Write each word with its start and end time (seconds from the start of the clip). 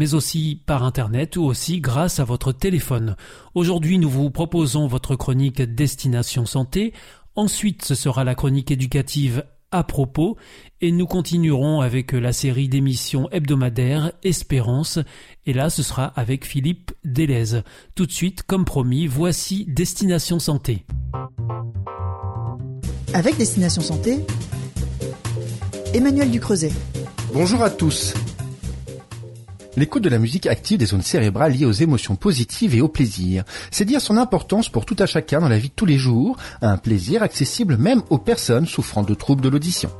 mais 0.00 0.14
aussi 0.14 0.62
par 0.64 0.82
Internet 0.82 1.36
ou 1.36 1.42
aussi 1.42 1.78
grâce 1.78 2.20
à 2.20 2.24
votre 2.24 2.52
téléphone. 2.52 3.16
Aujourd'hui, 3.54 3.98
nous 3.98 4.08
vous 4.08 4.30
proposons 4.30 4.86
votre 4.86 5.14
chronique 5.14 5.60
Destination 5.60 6.46
Santé. 6.46 6.94
Ensuite, 7.36 7.84
ce 7.84 7.94
sera 7.94 8.24
la 8.24 8.34
chronique 8.34 8.70
éducative 8.70 9.44
à 9.70 9.84
propos 9.84 10.38
et 10.80 10.90
nous 10.90 11.06
continuerons 11.06 11.82
avec 11.82 12.12
la 12.12 12.32
série 12.32 12.70
d'émissions 12.70 13.28
hebdomadaires 13.30 14.12
Espérance 14.22 14.98
et 15.44 15.52
là 15.52 15.68
ce 15.68 15.82
sera 15.82 16.06
avec 16.06 16.46
Philippe 16.46 16.92
Delez. 17.04 17.60
Tout 17.94 18.06
de 18.06 18.10
suite, 18.10 18.42
comme 18.42 18.64
promis, 18.64 19.06
voici 19.06 19.66
Destination 19.68 20.38
Santé. 20.38 20.86
Avec 23.12 23.36
Destination 23.36 23.82
Santé, 23.82 24.20
Emmanuel 25.92 26.30
Ducreuset. 26.30 26.72
Bonjour 27.34 27.62
à 27.62 27.68
tous. 27.68 28.14
L'écoute 29.76 30.02
de 30.02 30.08
la 30.08 30.18
musique 30.18 30.46
active 30.46 30.78
des 30.78 30.86
zones 30.86 31.02
cérébrales 31.02 31.52
liées 31.52 31.64
aux 31.64 31.70
émotions 31.70 32.16
positives 32.16 32.74
et 32.74 32.80
au 32.80 32.88
plaisir. 32.88 33.44
C'est 33.70 33.84
dire 33.84 34.00
son 34.00 34.16
importance 34.16 34.68
pour 34.68 34.84
tout 34.84 34.96
à 34.98 35.06
chacun 35.06 35.40
dans 35.40 35.48
la 35.48 35.58
vie 35.58 35.68
de 35.68 35.74
tous 35.74 35.86
les 35.86 35.98
jours, 35.98 36.36
un 36.60 36.76
plaisir 36.76 37.22
accessible 37.22 37.76
même 37.76 38.02
aux 38.10 38.18
personnes 38.18 38.66
souffrant 38.66 39.04
de 39.04 39.14
troubles 39.14 39.42
de 39.42 39.48
l'audition. 39.48 39.90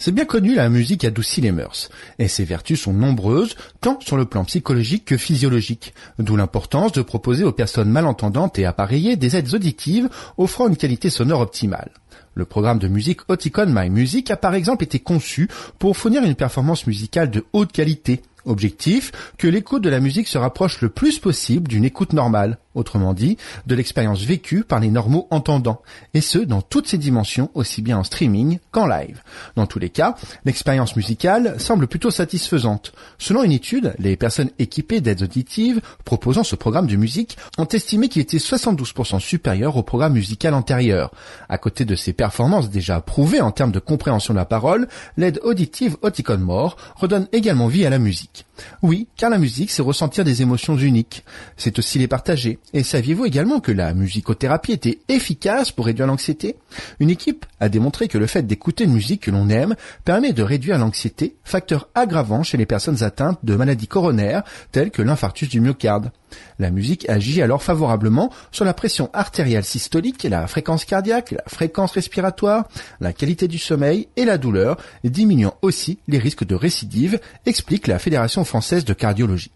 C'est 0.00 0.12
bien 0.12 0.24
connu, 0.24 0.54
la 0.54 0.68
musique 0.68 1.04
adoucit 1.04 1.40
les 1.40 1.50
mœurs, 1.50 1.90
et 2.20 2.28
ses 2.28 2.44
vertus 2.44 2.82
sont 2.82 2.92
nombreuses, 2.92 3.56
tant 3.80 3.98
sur 4.00 4.16
le 4.16 4.26
plan 4.26 4.44
psychologique 4.44 5.04
que 5.04 5.16
physiologique, 5.16 5.92
d'où 6.20 6.36
l'importance 6.36 6.92
de 6.92 7.02
proposer 7.02 7.42
aux 7.42 7.52
personnes 7.52 7.90
malentendantes 7.90 8.60
et 8.60 8.64
appareillées 8.64 9.16
des 9.16 9.36
aides 9.36 9.54
auditives 9.54 10.08
offrant 10.36 10.68
une 10.68 10.76
qualité 10.76 11.10
sonore 11.10 11.40
optimale. 11.40 11.90
Le 12.38 12.44
programme 12.44 12.78
de 12.78 12.86
musique 12.86 13.28
Oticon 13.28 13.66
My 13.66 13.90
Music 13.90 14.30
a 14.30 14.36
par 14.36 14.54
exemple 14.54 14.84
été 14.84 15.00
conçu 15.00 15.48
pour 15.80 15.96
fournir 15.96 16.22
une 16.22 16.36
performance 16.36 16.86
musicale 16.86 17.32
de 17.32 17.44
haute 17.52 17.72
qualité. 17.72 18.22
Objectif, 18.48 19.12
que 19.38 19.46
l'écoute 19.46 19.82
de 19.82 19.90
la 19.90 20.00
musique 20.00 20.28
se 20.28 20.38
rapproche 20.38 20.80
le 20.80 20.88
plus 20.88 21.18
possible 21.18 21.68
d'une 21.68 21.84
écoute 21.84 22.12
normale 22.12 22.58
autrement 22.78 23.12
dit, 23.12 23.36
de 23.66 23.74
l'expérience 23.74 24.22
vécue 24.22 24.62
par 24.62 24.80
les 24.80 24.88
normaux 24.88 25.26
entendants, 25.30 25.82
et 26.14 26.20
ce, 26.20 26.38
dans 26.38 26.62
toutes 26.62 26.86
ses 26.86 26.98
dimensions, 26.98 27.50
aussi 27.54 27.82
bien 27.82 27.98
en 27.98 28.04
streaming 28.04 28.58
qu'en 28.70 28.86
live. 28.86 29.22
Dans 29.56 29.66
tous 29.66 29.78
les 29.78 29.90
cas, 29.90 30.14
l'expérience 30.44 30.96
musicale 30.96 31.56
semble 31.58 31.88
plutôt 31.88 32.10
satisfaisante. 32.10 32.92
Selon 33.18 33.42
une 33.42 33.52
étude, 33.52 33.94
les 33.98 34.16
personnes 34.16 34.50
équipées 34.58 35.00
d'aides 35.00 35.22
auditives 35.22 35.80
proposant 36.04 36.44
ce 36.44 36.56
programme 36.56 36.86
de 36.86 36.96
musique 36.96 37.36
ont 37.58 37.66
estimé 37.66 38.08
qu'il 38.08 38.22
était 38.22 38.38
72% 38.38 39.18
supérieur 39.20 39.76
au 39.76 39.82
programme 39.82 40.14
musical 40.14 40.54
antérieur. 40.54 41.10
À 41.48 41.58
côté 41.58 41.84
de 41.84 41.96
ces 41.96 42.12
performances 42.12 42.70
déjà 42.70 43.00
prouvées 43.00 43.40
en 43.40 43.50
termes 43.50 43.72
de 43.72 43.80
compréhension 43.80 44.32
de 44.32 44.38
la 44.38 44.44
parole, 44.44 44.88
l'aide 45.16 45.40
auditive 45.42 45.96
Oticon 46.02 46.38
More 46.38 46.76
redonne 46.96 47.28
également 47.32 47.66
vie 47.66 47.84
à 47.84 47.90
la 47.90 47.98
musique. 47.98 48.37
Oui, 48.82 49.08
car 49.16 49.30
la 49.30 49.38
musique, 49.38 49.70
c'est 49.70 49.82
ressentir 49.82 50.24
des 50.24 50.42
émotions 50.42 50.76
uniques. 50.76 51.24
C'est 51.56 51.78
aussi 51.78 51.98
les 51.98 52.08
partager, 52.08 52.58
et 52.72 52.82
saviez-vous 52.82 53.26
également 53.26 53.60
que 53.60 53.72
la 53.72 53.94
musicothérapie 53.94 54.72
était 54.72 54.98
efficace 55.08 55.72
pour 55.72 55.86
réduire 55.86 56.06
l'anxiété? 56.06 56.56
Une 57.00 57.10
équipe 57.10 57.46
a 57.60 57.68
démontré 57.68 58.08
que 58.08 58.18
le 58.18 58.26
fait 58.26 58.42
d'écouter 58.42 58.84
une 58.84 58.92
musique 58.92 59.22
que 59.22 59.30
l'on 59.30 59.48
aime 59.48 59.76
permet 60.04 60.32
de 60.32 60.42
réduire 60.42 60.78
l'anxiété, 60.78 61.36
facteur 61.44 61.88
aggravant 61.94 62.42
chez 62.42 62.56
les 62.56 62.66
personnes 62.66 63.02
atteintes 63.02 63.38
de 63.42 63.54
maladies 63.54 63.88
coronaires 63.88 64.42
telles 64.72 64.90
que 64.90 65.02
l'infarctus 65.02 65.48
du 65.48 65.60
myocarde. 65.60 66.10
La 66.58 66.70
musique 66.70 67.08
agit 67.08 67.42
alors 67.42 67.62
favorablement 67.62 68.30
sur 68.52 68.64
la 68.64 68.74
pression 68.74 69.10
artérielle 69.12 69.64
systolique, 69.64 70.24
la 70.24 70.46
fréquence 70.46 70.84
cardiaque, 70.84 71.32
la 71.32 71.44
fréquence 71.46 71.92
respiratoire, 71.92 72.68
la 73.00 73.12
qualité 73.12 73.48
du 73.48 73.58
sommeil 73.58 74.08
et 74.16 74.24
la 74.24 74.38
douleur, 74.38 74.76
diminuant 75.04 75.54
aussi 75.62 75.98
les 76.08 76.18
risques 76.18 76.44
de 76.44 76.54
récidive, 76.54 77.20
explique 77.46 77.86
la 77.86 77.98
Fédération 77.98 78.44
française 78.44 78.84
de 78.84 78.94
cardiologie. 78.94 79.52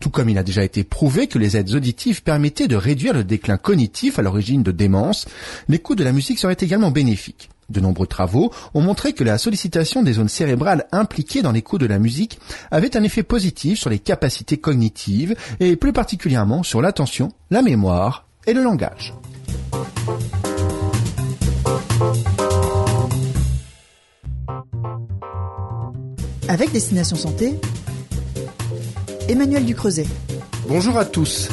Tout 0.00 0.10
comme 0.10 0.28
il 0.28 0.38
a 0.38 0.42
déjà 0.42 0.64
été 0.64 0.84
prouvé 0.84 1.26
que 1.26 1.38
les 1.38 1.56
aides 1.56 1.74
auditives 1.74 2.22
permettaient 2.22 2.68
de 2.68 2.76
réduire 2.76 3.14
le 3.14 3.24
déclin 3.24 3.56
cognitif 3.56 4.18
à 4.18 4.22
l'origine 4.22 4.62
de 4.62 4.72
démence, 4.72 5.26
l'écoute 5.68 5.98
de 5.98 6.04
la 6.04 6.12
musique 6.12 6.38
serait 6.38 6.56
également 6.60 6.90
bénéfique. 6.90 7.50
De 7.68 7.80
nombreux 7.80 8.06
travaux 8.06 8.52
ont 8.74 8.80
montré 8.80 9.12
que 9.12 9.24
la 9.24 9.38
sollicitation 9.38 10.02
des 10.02 10.14
zones 10.14 10.28
cérébrales 10.28 10.86
impliquées 10.92 11.42
dans 11.42 11.50
l'écoute 11.50 11.80
de 11.80 11.86
la 11.86 11.98
musique 11.98 12.38
avait 12.70 12.96
un 12.96 13.02
effet 13.02 13.24
positif 13.24 13.80
sur 13.80 13.90
les 13.90 13.98
capacités 13.98 14.56
cognitives 14.56 15.34
et 15.58 15.74
plus 15.74 15.92
particulièrement 15.92 16.62
sur 16.62 16.80
l'attention, 16.80 17.32
la 17.50 17.62
mémoire 17.62 18.26
et 18.46 18.52
le 18.52 18.62
langage. 18.62 19.14
Avec 26.48 26.70
Destination 26.70 27.16
Santé, 27.16 27.58
Emmanuel 29.28 29.64
Ducreuset. 29.64 30.06
Bonjour 30.68 30.96
à 30.96 31.04
tous. 31.04 31.48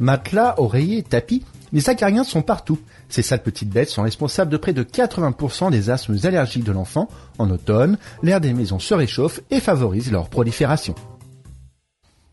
Matelas, 0.00 0.54
oreillers, 0.56 1.02
tapis, 1.02 1.44
les 1.74 1.90
acariens 1.90 2.24
sont 2.24 2.40
partout. 2.40 2.78
Ces 3.14 3.22
sales 3.22 3.44
petites 3.44 3.70
bêtes 3.70 3.90
sont 3.90 4.02
responsables 4.02 4.50
de 4.50 4.56
près 4.56 4.72
de 4.72 4.82
80% 4.82 5.70
des 5.70 5.88
asthmes 5.88 6.18
allergiques 6.24 6.64
de 6.64 6.72
l'enfant. 6.72 7.06
En 7.38 7.48
automne, 7.48 7.96
l'air 8.24 8.40
des 8.40 8.52
maisons 8.52 8.80
se 8.80 8.92
réchauffe 8.92 9.40
et 9.52 9.60
favorise 9.60 10.10
leur 10.10 10.28
prolifération. 10.28 10.96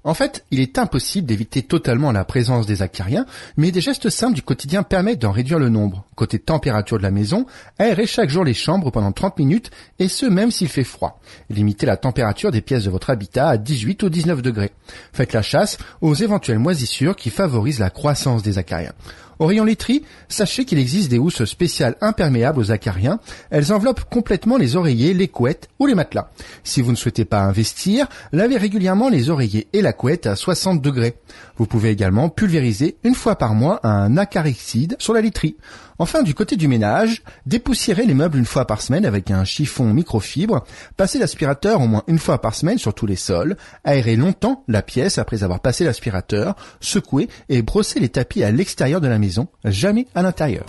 En 0.04 0.16
fait, 0.16 0.44
il 0.50 0.60
est 0.60 0.80
impossible 0.80 1.28
d'éviter 1.28 1.62
totalement 1.62 2.12
la 2.12 2.26
présence 2.26 2.66
des 2.66 2.82
acariens, 2.82 3.28
mais 3.58 3.70
des 3.70 3.82
gestes 3.82 4.10
simples 4.10 4.34
du 4.34 4.42
quotidien 4.42 4.82
permettent 4.82 5.22
d'en 5.22 5.32
réduire 5.32 5.60
le 5.60 5.70
nombre. 5.70 6.04
Côté 6.16 6.40
température 6.40 6.98
de 6.98 7.04
la 7.04 7.12
maison, 7.12 7.46
aérez 7.78 8.08
chaque 8.08 8.32
jour 8.32 8.44
les 8.44 8.56
chambres 8.56 8.90
pendant 8.90 9.12
30 9.12 9.38
minutes, 9.38 9.70
et 10.00 10.08
ce 10.08 10.26
même 10.26 10.50
s'il 10.50 10.70
fait 10.70 10.84
froid. 10.84 11.22
Limitez 11.52 11.86
la 11.86 11.98
température 11.98 12.50
des 12.50 12.62
pièces 12.62 12.86
de 12.86 12.90
votre 12.90 13.12
habitat 13.12 13.50
à 13.50 13.58
18 13.58 14.02
ou 14.02 14.10
19 14.10 14.42
degrés. 14.42 14.72
Faites 15.14 15.34
la 15.34 15.44
chasse 15.44 15.78
aux 16.02 16.16
éventuelles 16.16 16.58
moisissures 16.58 17.16
qui 17.16 17.30
favorisent 17.30 17.80
la 17.80 17.92
croissance 17.92 18.42
des 18.42 18.58
acariens. 18.58 18.94
Au 19.42 19.50
laiterie, 19.50 20.04
sachez 20.30 20.66
qu'il 20.66 20.78
existe 20.78 21.10
des 21.10 21.18
housses 21.18 21.46
spéciales 21.46 21.96
imperméables 22.00 22.60
aux 22.60 22.72
acariens. 22.72 23.20
Elles 23.50 23.74
enveloppent 23.74 24.08
complètement 24.08 24.56
les 24.56 24.76
oreillers, 24.76 25.16
les 25.16 25.30
couettes 25.30 25.68
ou 25.80 25.88
les 25.88 25.96
matelas. 25.96 26.30
Si 26.64 26.84
vous 26.84 26.92
ne 26.92 26.96
souhaitez 26.96 27.26
pas 27.26 27.42
investir, 27.42 28.06
lavez 28.34 28.58
régulièrement 28.58 29.10
les 29.10 29.32
oreillers 29.32 29.68
et 29.74 29.82
la 29.82 29.94
couette 29.94 30.28
à 30.28 30.36
60 30.36 30.80
degrés. 30.80 31.16
Vous 31.58 31.66
pouvez 31.66 31.90
également 31.90 32.30
pulvériser 32.30 32.98
une 33.04 33.16
fois 33.16 33.36
par 33.36 33.56
mois 33.56 33.80
un 33.82 34.16
acaricide 34.16 34.96
sur 35.00 35.16
la 35.16 35.22
literie. 35.22 35.58
Enfin, 36.02 36.24
du 36.24 36.34
côté 36.34 36.56
du 36.56 36.68
ménage, 36.68 37.22
dépoussiérez 37.46 38.08
les 38.08 38.16
meubles 38.16 38.40
une 38.40 38.46
fois 38.46 38.66
par 38.66 38.82
semaine 38.82 39.06
avec 39.06 39.30
un 39.30 39.46
chiffon 39.46 39.94
microfibre, 39.94 40.66
passez 40.98 41.20
l'aspirateur 41.20 41.80
au 41.80 41.86
moins 41.86 42.02
une 42.08 42.18
fois 42.18 42.42
par 42.42 42.56
semaine 42.56 42.80
sur 42.80 42.96
tous 42.96 43.06
les 43.06 43.16
sols, 43.16 43.56
aérez 43.84 44.16
longtemps 44.16 44.64
la 44.68 44.82
pièce 44.82 45.20
après 45.20 45.44
avoir 45.44 45.60
passé 45.60 45.84
l'aspirateur, 45.84 46.56
secouez 46.80 47.30
et 47.50 47.62
brossez 47.62 48.00
les 48.00 48.10
tapis 48.10 48.44
à 48.44 48.50
l'extérieur 48.50 49.00
de 49.00 49.08
la 49.08 49.20
maison, 49.20 49.48
jamais 49.64 50.08
à 50.16 50.24
l'intérieur. 50.24 50.66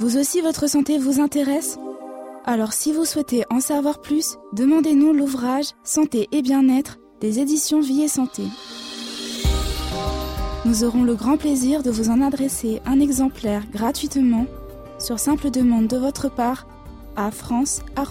Vous 0.00 0.16
aussi, 0.16 0.40
votre 0.40 0.68
santé 0.68 0.98
vous 0.98 1.20
intéresse? 1.20 1.78
Alors 2.44 2.72
si 2.72 2.92
vous 2.92 3.04
souhaitez 3.04 3.44
en 3.50 3.60
savoir 3.60 4.00
plus, 4.00 4.36
demandez-nous 4.52 5.12
l'ouvrage 5.12 5.66
Santé 5.84 6.28
et 6.32 6.42
bien-être 6.42 6.98
des 7.24 7.38
éditions 7.38 7.80
Vie 7.80 8.02
et 8.02 8.08
Santé. 8.08 8.42
Nous 10.66 10.84
aurons 10.84 11.04
le 11.04 11.14
grand 11.14 11.38
plaisir 11.38 11.82
de 11.82 11.90
vous 11.90 12.10
en 12.10 12.20
adresser 12.20 12.82
un 12.84 13.00
exemplaire 13.00 13.64
gratuitement 13.72 14.44
sur 14.98 15.18
simple 15.18 15.50
demande 15.50 15.86
de 15.86 15.96
votre 15.96 16.28
part 16.28 16.66
à 17.16 17.30
france.awr.org. 17.30 18.04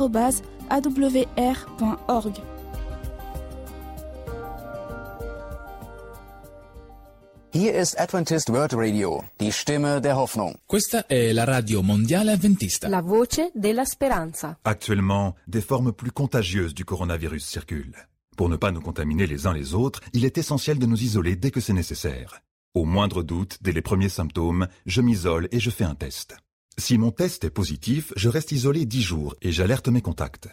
Hier 7.53 7.79
ist 7.79 7.99
Adventist 7.99 8.49
World 8.49 8.73
Radio, 8.73 9.21
die 9.39 9.51
Stimme 9.51 10.01
der 10.01 10.17
Hoffnung. 10.17 10.55
Questa 10.65 11.05
è 11.05 11.31
la 11.33 11.43
radio 11.43 11.83
mondiale 11.83 12.31
adventista. 12.31 12.89
La 12.89 13.01
voce 13.01 13.51
della 13.53 13.85
speranza. 13.85 14.57
Actuellement, 14.63 15.35
des 15.45 15.63
formes 15.63 15.93
plus 15.93 16.11
contagieuses 16.11 16.73
du 16.73 16.83
coronavirus 16.83 17.47
circulent. 17.47 18.07
Pour 18.35 18.49
ne 18.49 18.55
pas 18.55 18.71
nous 18.71 18.81
contaminer 18.81 19.27
les 19.27 19.45
uns 19.45 19.53
les 19.53 19.75
autres, 19.75 19.99
il 20.13 20.25
est 20.25 20.37
essentiel 20.37 20.79
de 20.79 20.85
nous 20.85 21.03
isoler 21.03 21.35
dès 21.35 21.51
que 21.51 21.61
c'est 21.61 21.73
nécessaire. 21.73 22.41
Au 22.73 22.85
moindre 22.85 23.21
doute, 23.21 23.59
dès 23.61 23.71
les 23.71 23.83
premiers 23.83 24.09
symptômes, 24.09 24.67
je 24.87 25.01
m'isole 25.01 25.47
et 25.51 25.59
je 25.59 25.69
fais 25.69 25.83
un 25.83 25.93
test. 25.93 26.35
Si 26.79 26.97
mon 26.97 27.11
test 27.11 27.43
est 27.43 27.51
positif, 27.51 28.11
je 28.15 28.29
reste 28.29 28.51
isolé 28.51 28.87
10 28.87 29.01
jours 29.03 29.35
et 29.43 29.51
j'alerte 29.51 29.87
mes 29.89 30.01
contacts. 30.01 30.49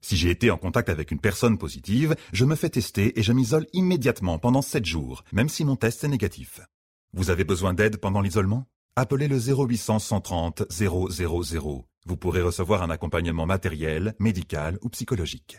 Si 0.00 0.16
j'ai 0.16 0.30
été 0.30 0.50
en 0.50 0.56
contact 0.56 0.88
avec 0.88 1.10
une 1.10 1.18
personne 1.18 1.58
positive, 1.58 2.14
je 2.32 2.46
me 2.46 2.54
fais 2.54 2.70
tester 2.70 3.18
et 3.18 3.22
je 3.22 3.34
m'isole 3.34 3.66
immédiatement 3.74 4.38
pendant 4.38 4.62
7 4.62 4.86
jours, 4.86 5.24
même 5.32 5.50
si 5.50 5.66
mon 5.66 5.76
test 5.76 6.04
est 6.04 6.08
négatif. 6.08 6.60
Vous 7.12 7.28
avez 7.28 7.44
besoin 7.44 7.74
d'aide 7.74 7.98
pendant 7.98 8.22
l'isolement? 8.22 8.64
Appelez 8.96 9.28
le 9.28 9.38
0800 9.38 9.98
130 9.98 10.62
000. 10.70 11.08
Vous 12.06 12.16
pourrez 12.16 12.40
recevoir 12.40 12.82
un 12.82 12.90
accompagnement 12.90 13.44
matériel, 13.44 14.14
médical 14.18 14.78
ou 14.80 14.88
psychologique. 14.88 15.58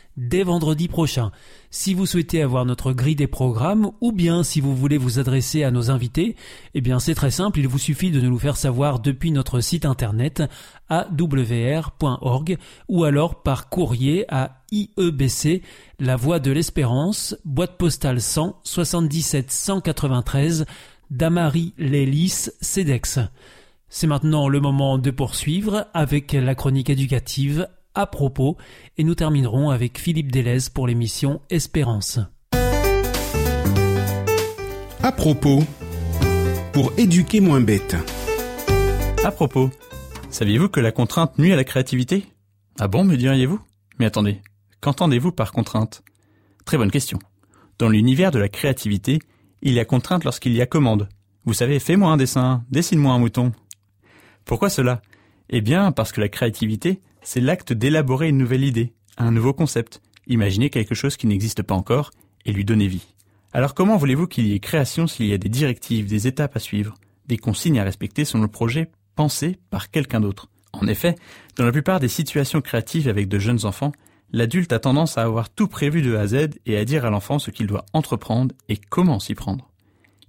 dès 0.17 0.43
vendredi 0.43 0.87
prochain. 0.87 1.31
Si 1.69 1.93
vous 1.93 2.05
souhaitez 2.05 2.41
avoir 2.41 2.65
notre 2.65 2.93
grille 2.93 3.15
des 3.15 3.27
programmes 3.27 3.91
ou 4.01 4.11
bien 4.11 4.43
si 4.43 4.61
vous 4.61 4.75
voulez 4.75 4.97
vous 4.97 5.19
adresser 5.19 5.63
à 5.63 5.71
nos 5.71 5.89
invités, 5.89 6.35
eh 6.73 6.81
bien 6.81 6.99
c'est 6.99 7.15
très 7.15 7.31
simple, 7.31 7.59
il 7.59 7.67
vous 7.67 7.79
suffit 7.79 8.11
de 8.11 8.19
nous 8.19 8.31
le 8.31 8.37
faire 8.37 8.57
savoir 8.57 8.99
depuis 8.99 9.31
notre 9.31 9.61
site 9.61 9.85
internet 9.85 10.43
awr.org 10.89 12.57
ou 12.89 13.03
alors 13.03 13.41
par 13.41 13.69
courrier 13.69 14.25
à 14.29 14.63
IEBC, 14.71 15.61
La 15.99 16.15
Voix 16.15 16.39
de 16.39 16.51
l'Espérance, 16.51 17.35
boîte 17.45 17.77
postale 17.77 18.21
100 18.21 18.59
77 18.63 19.51
193 19.51 20.65
Damary 21.09 21.73
Lélis 21.77 22.49
Cedex. 22.61 23.19
C'est 23.89 24.07
maintenant 24.07 24.47
le 24.47 24.61
moment 24.61 24.97
de 24.97 25.11
poursuivre 25.11 25.87
avec 25.93 26.31
la 26.31 26.55
chronique 26.55 26.89
éducative 26.89 27.67
à 27.95 28.05
propos 28.07 28.57
et 28.97 29.03
nous 29.03 29.15
terminerons 29.15 29.69
avec 29.69 29.99
Philippe 29.99 30.31
Delez 30.31 30.69
pour 30.73 30.87
l'émission 30.87 31.41
Espérance. 31.49 32.19
À 35.03 35.11
propos, 35.11 35.63
pour 36.73 36.93
éduquer 36.97 37.41
moins 37.41 37.61
bête. 37.61 37.95
À 39.23 39.31
propos, 39.31 39.69
saviez-vous 40.29 40.69
que 40.69 40.79
la 40.79 40.91
contrainte 40.91 41.37
nuit 41.37 41.51
à 41.51 41.55
la 41.55 41.63
créativité? 41.63 42.25
Ah 42.79 42.87
bon, 42.87 43.03
me 43.03 43.17
diriez-vous? 43.17 43.59
Mais 43.99 44.05
attendez, 44.05 44.41
qu'entendez-vous 44.79 45.31
par 45.31 45.51
contrainte? 45.51 46.03
Très 46.65 46.77
bonne 46.77 46.91
question. 46.91 47.19
Dans 47.79 47.89
l'univers 47.89 48.31
de 48.31 48.39
la 48.39 48.49
créativité, 48.49 49.19
il 49.61 49.73
y 49.73 49.79
a 49.79 49.85
contrainte 49.85 50.23
lorsqu'il 50.23 50.53
y 50.53 50.61
a 50.61 50.67
commande. 50.67 51.09
Vous 51.45 51.53
savez, 51.53 51.79
fais-moi 51.79 52.11
un 52.11 52.17
dessin, 52.17 52.63
dessine-moi 52.69 53.13
un 53.13 53.19
mouton. 53.19 53.51
Pourquoi 54.45 54.69
cela? 54.69 55.01
Eh 55.49 55.61
bien, 55.61 55.91
parce 55.91 56.11
que 56.11 56.21
la 56.21 56.29
créativité, 56.29 57.01
c'est 57.33 57.39
l'acte 57.39 57.71
d'élaborer 57.71 58.27
une 58.27 58.37
nouvelle 58.37 58.65
idée, 58.65 58.91
un 59.17 59.31
nouveau 59.31 59.53
concept, 59.53 60.01
imaginer 60.27 60.69
quelque 60.69 60.95
chose 60.95 61.15
qui 61.15 61.27
n'existe 61.27 61.63
pas 61.63 61.75
encore 61.75 62.11
et 62.43 62.51
lui 62.51 62.65
donner 62.65 62.89
vie. 62.89 63.07
Alors 63.53 63.73
comment 63.73 63.95
voulez-vous 63.95 64.27
qu'il 64.27 64.47
y 64.47 64.53
ait 64.53 64.59
création 64.59 65.07
s'il 65.07 65.27
y 65.27 65.33
a 65.33 65.37
des 65.37 65.47
directives, 65.47 66.09
des 66.09 66.27
étapes 66.27 66.57
à 66.57 66.59
suivre, 66.59 66.93
des 67.27 67.37
consignes 67.37 67.79
à 67.79 67.85
respecter 67.85 68.25
selon 68.25 68.43
le 68.43 68.49
projet 68.49 68.91
pensé 69.15 69.57
par 69.69 69.91
quelqu'un 69.91 70.19
d'autre? 70.19 70.49
En 70.73 70.89
effet, 70.89 71.15
dans 71.55 71.63
la 71.63 71.71
plupart 71.71 72.01
des 72.01 72.09
situations 72.09 72.59
créatives 72.59 73.07
avec 73.07 73.29
de 73.29 73.39
jeunes 73.39 73.65
enfants, 73.65 73.93
l'adulte 74.33 74.73
a 74.73 74.79
tendance 74.79 75.17
à 75.17 75.23
avoir 75.23 75.49
tout 75.49 75.69
prévu 75.69 76.01
de 76.01 76.17
A 76.17 76.23
à 76.23 76.27
Z 76.27 76.49
et 76.65 76.75
à 76.75 76.83
dire 76.83 77.05
à 77.05 77.11
l'enfant 77.11 77.39
ce 77.39 77.49
qu'il 77.49 77.67
doit 77.67 77.85
entreprendre 77.93 78.53
et 78.67 78.75
comment 78.75 79.21
s'y 79.21 79.35
prendre. 79.35 79.71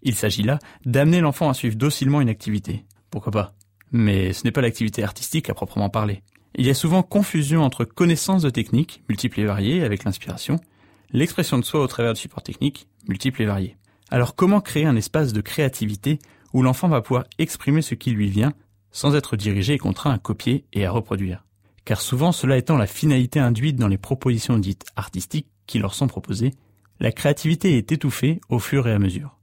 Il 0.05 0.15
s'agit 0.15 0.45
là 0.45 0.61
d'amener 0.87 1.19
l'enfant 1.19 1.51
à 1.51 1.55
suivre 1.55 1.75
docilement 1.75 2.21
une 2.21 2.29
activité. 2.29 2.85
Pourquoi 3.11 3.33
pas? 3.33 3.55
Mais 3.91 4.33
ce 4.33 4.45
n'est 4.45 4.53
pas 4.53 4.61
l'activité 4.61 5.03
artistique 5.03 5.51
à 5.51 5.55
proprement 5.55 5.91
parler. 5.91 6.23
Il 6.55 6.67
y 6.67 6.71
a 6.71 6.75
souvent 6.75 7.03
confusion 7.03 7.63
entre 7.63 7.85
connaissance 7.85 8.43
de 8.43 8.51
techniques, 8.51 9.03
multiples 9.09 9.41
et 9.41 9.45
variées, 9.45 9.83
avec 9.83 10.05
l'inspiration, 10.05 10.61
l'expression 11.11 11.59
de 11.59 11.65
soi 11.65 11.81
au 11.81 11.87
travers 11.87 12.13
de 12.13 12.19
supports 12.19 12.43
techniques, 12.43 12.89
multiples 13.09 13.43
et 13.43 13.47
variés. 13.47 13.77
Alors 14.11 14.35
comment 14.35 14.61
créer 14.61 14.85
un 14.85 14.97
espace 14.97 15.33
de 15.33 15.41
créativité 15.41 16.19
où 16.53 16.63
l'enfant 16.63 16.89
va 16.89 17.01
pouvoir 17.01 17.25
exprimer 17.39 17.81
ce 17.81 17.95
qui 17.95 18.11
lui 18.11 18.29
vient 18.29 18.53
sans 18.91 19.15
être 19.15 19.37
dirigé 19.37 19.75
et 19.75 19.79
contraint 19.79 20.13
à 20.13 20.19
copier 20.19 20.67
et 20.75 20.85
à 20.85 20.91
reproduire? 20.91 21.47
Car 21.87 22.03
souvent 22.03 22.33
cela 22.33 22.59
étant 22.59 22.77
la 22.77 22.87
finalité 22.87 23.41
induite 23.41 23.77
dans 23.77 23.89
les 23.89 23.99
propositions 23.99 24.59
dites 24.59 24.85
artistiques 24.95 25.49
qui 25.67 25.79
leur 25.79 25.95
sont 25.95 26.07
proposées, 26.07 26.53
la 27.01 27.13
créativité 27.13 27.79
est 27.79 27.91
étouffée 27.91 28.41
au 28.51 28.59
fur 28.59 28.87
et 28.87 28.93
à 28.93 28.99
mesure. 28.99 29.39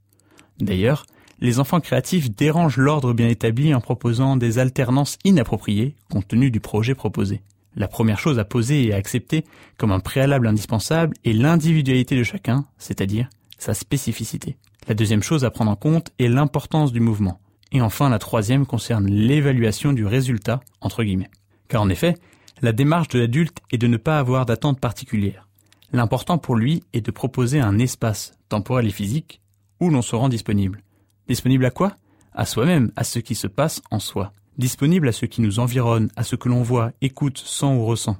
D'ailleurs, 0.60 1.04
les 1.40 1.58
enfants 1.58 1.80
créatifs 1.80 2.30
dérangent 2.34 2.76
l'ordre 2.76 3.12
bien 3.14 3.28
établi 3.28 3.74
en 3.74 3.80
proposant 3.80 4.36
des 4.36 4.58
alternances 4.58 5.18
inappropriées 5.24 5.94
compte 6.10 6.28
tenu 6.28 6.50
du 6.50 6.60
projet 6.60 6.94
proposé. 6.94 7.42
La 7.76 7.88
première 7.88 8.18
chose 8.18 8.38
à 8.38 8.44
poser 8.44 8.84
et 8.84 8.92
à 8.92 8.96
accepter 8.96 9.44
comme 9.78 9.92
un 9.92 10.00
préalable 10.00 10.46
indispensable 10.46 11.14
est 11.24 11.32
l'individualité 11.32 12.16
de 12.16 12.24
chacun, 12.24 12.66
c'est-à-dire 12.78 13.28
sa 13.58 13.74
spécificité. 13.74 14.56
La 14.88 14.94
deuxième 14.94 15.22
chose 15.22 15.44
à 15.44 15.50
prendre 15.50 15.70
en 15.70 15.76
compte 15.76 16.12
est 16.18 16.28
l'importance 16.28 16.92
du 16.92 17.00
mouvement. 17.00 17.40
Et 17.72 17.80
enfin, 17.80 18.08
la 18.08 18.18
troisième 18.18 18.66
concerne 18.66 19.06
l'évaluation 19.06 19.92
du 19.92 20.04
résultat, 20.04 20.60
entre 20.80 21.04
guillemets. 21.04 21.30
Car 21.68 21.82
en 21.82 21.88
effet, 21.88 22.16
la 22.62 22.72
démarche 22.72 23.08
de 23.08 23.20
l'adulte 23.20 23.58
est 23.70 23.78
de 23.78 23.86
ne 23.86 23.96
pas 23.96 24.18
avoir 24.18 24.46
d'attente 24.46 24.80
particulière. 24.80 25.46
L'important 25.92 26.38
pour 26.38 26.56
lui 26.56 26.82
est 26.92 27.00
de 27.00 27.10
proposer 27.10 27.60
un 27.60 27.78
espace, 27.78 28.32
temporel 28.48 28.86
et 28.86 28.90
physique, 28.90 29.40
où 29.80 29.90
l'on 29.90 30.02
se 30.02 30.16
rend 30.16 30.28
disponible. 30.28 30.82
Disponible 31.30 31.64
à 31.64 31.70
quoi? 31.70 31.94
À 32.32 32.44
soi-même, 32.44 32.90
à 32.96 33.04
ce 33.04 33.20
qui 33.20 33.36
se 33.36 33.46
passe 33.46 33.82
en 33.92 34.00
soi. 34.00 34.32
Disponible 34.58 35.06
à 35.06 35.12
ce 35.12 35.26
qui 35.26 35.42
nous 35.42 35.60
environne, 35.60 36.10
à 36.16 36.24
ce 36.24 36.34
que 36.34 36.48
l'on 36.48 36.64
voit, 36.64 36.90
écoute, 37.02 37.38
sent 37.38 37.66
ou 37.66 37.84
ressent. 37.84 38.16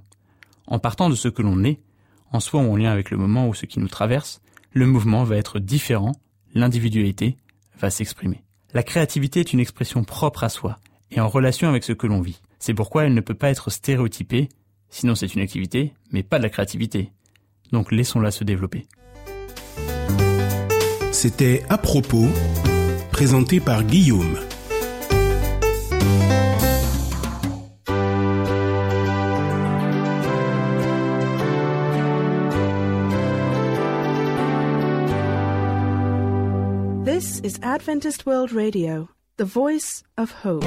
En 0.69 0.79
partant 0.79 1.11
de 1.11 1.17
ce 1.17 1.27
que 1.27 1.43
l'on 1.43 1.65
est, 1.65 1.81
en 2.31 2.39
soi 2.39 2.61
ou 2.61 2.71
en 2.71 2.77
lien 2.77 2.93
avec 2.93 3.11
le 3.11 3.17
moment 3.17 3.49
ou 3.49 3.55
ce 3.55 3.67
qui 3.67 3.81
nous 3.81 3.89
traverse, 3.89 4.41
le 4.71 4.87
mouvement 4.87 5.25
va 5.25 5.39
être 5.39 5.59
différent, 5.59 6.13
l'individualité 6.55 7.37
va 7.81 7.91
s'exprimer. 7.91 8.45
La 8.75 8.85
créativité 8.85 9.41
est 9.41 9.53
une 9.53 9.59
expression 9.59 10.05
propre 10.05 10.45
à 10.45 10.49
soi 10.49 10.79
et 11.11 11.19
en 11.19 11.29
relation 11.29 11.69
avec 11.69 11.83
ce 11.83 11.93
que 11.93 12.07
l'on 12.07 12.21
vit. 12.21 12.41
C'est 12.61 12.75
pourquoi 12.75 13.07
elle 13.07 13.15
ne 13.15 13.21
peut 13.21 13.35
pas 13.35 13.51
être 13.51 13.71
stéréotypée, 13.71 14.49
sinon 14.89 15.17
c'est 15.17 15.35
une 15.35 15.43
activité, 15.43 15.95
mais 16.13 16.23
pas 16.23 16.39
de 16.39 16.45
la 16.45 16.49
créativité. 16.49 17.11
Donc 17.73 17.91
laissons-la 17.91 18.31
se 18.31 18.45
développer. 18.45 18.87
C'était 21.11 21.65
à 21.69 21.77
propos 21.77 22.29
présenté 23.21 23.61
par 23.61 23.85
Guillaume. 23.85 24.39
This 37.05 37.41
is 37.45 37.59
Adventist 37.63 38.25
World 38.25 38.53
Radio, 38.53 39.11
the 39.37 39.45
voice 39.45 40.03
of 40.17 40.31
hope. 40.43 40.65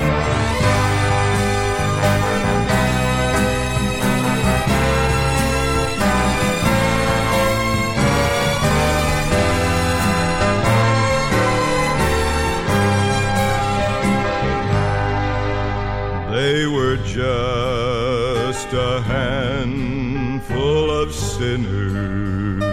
Sinners, 21.44 22.64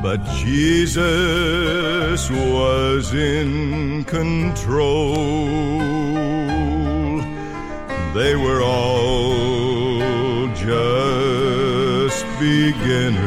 but 0.00 0.20
Jesus 0.44 2.30
was 2.30 3.12
in 3.14 4.04
control. 4.04 5.16
They 8.14 8.34
were 8.36 8.62
all 8.62 10.46
just 10.54 12.24
beginners, 12.38 13.20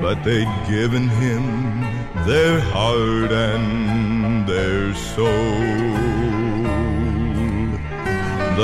but 0.00 0.16
they'd 0.24 0.54
given 0.66 1.06
him 1.08 1.44
their 2.26 2.58
heart 2.72 3.32
and 3.32 4.48
their 4.48 4.94
soul. 4.94 5.63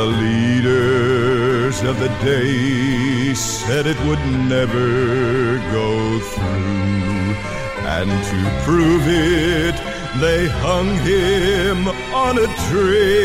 The 0.00 0.06
leaders 0.06 1.76
of 1.82 1.98
the 2.00 2.08
day 2.24 3.34
said 3.34 3.86
it 3.86 4.00
would 4.06 4.24
never 4.48 5.58
go 5.70 6.18
through, 6.20 7.34
and 7.84 8.10
to 8.30 8.40
prove 8.64 9.06
it, 9.06 9.76
they 10.18 10.48
hung 10.48 10.88
him 11.04 11.86
on 12.14 12.38
a 12.38 12.48
tree. 12.70 13.20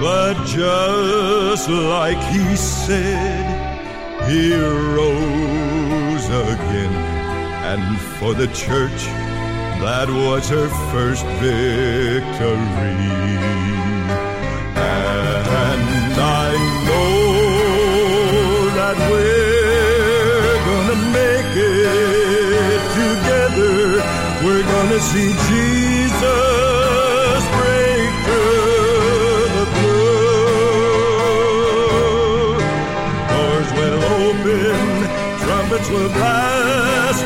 But 0.00 0.36
just 0.46 1.68
like 1.68 2.22
he 2.32 2.54
said, 2.54 3.46
he 4.30 4.54
rose 4.54 6.26
again. 6.28 6.94
And 7.72 7.98
for 7.98 8.32
the 8.32 8.46
church, 8.54 9.25
that 9.80 10.08
was 10.08 10.48
her 10.48 10.68
first 10.90 11.24
victory. 11.40 12.26
And 14.76 16.16
I 16.18 16.52
know 16.86 17.16
that 18.78 18.96
we're 19.10 20.58
gonna 20.70 20.98
make 21.12 21.52
it 21.56 22.80
together. 23.02 23.76
We're 24.44 24.66
gonna 24.74 25.00
see 25.00 25.30
Jesus 25.50 27.42
break 27.58 28.10
through 28.26 29.44
the 29.56 29.66
blue. 29.76 30.86
Doors 33.32 33.70
will 33.78 34.00
open, 34.24 34.78
trumpets 35.44 35.88
will 35.90 36.10
blast. 36.10 37.24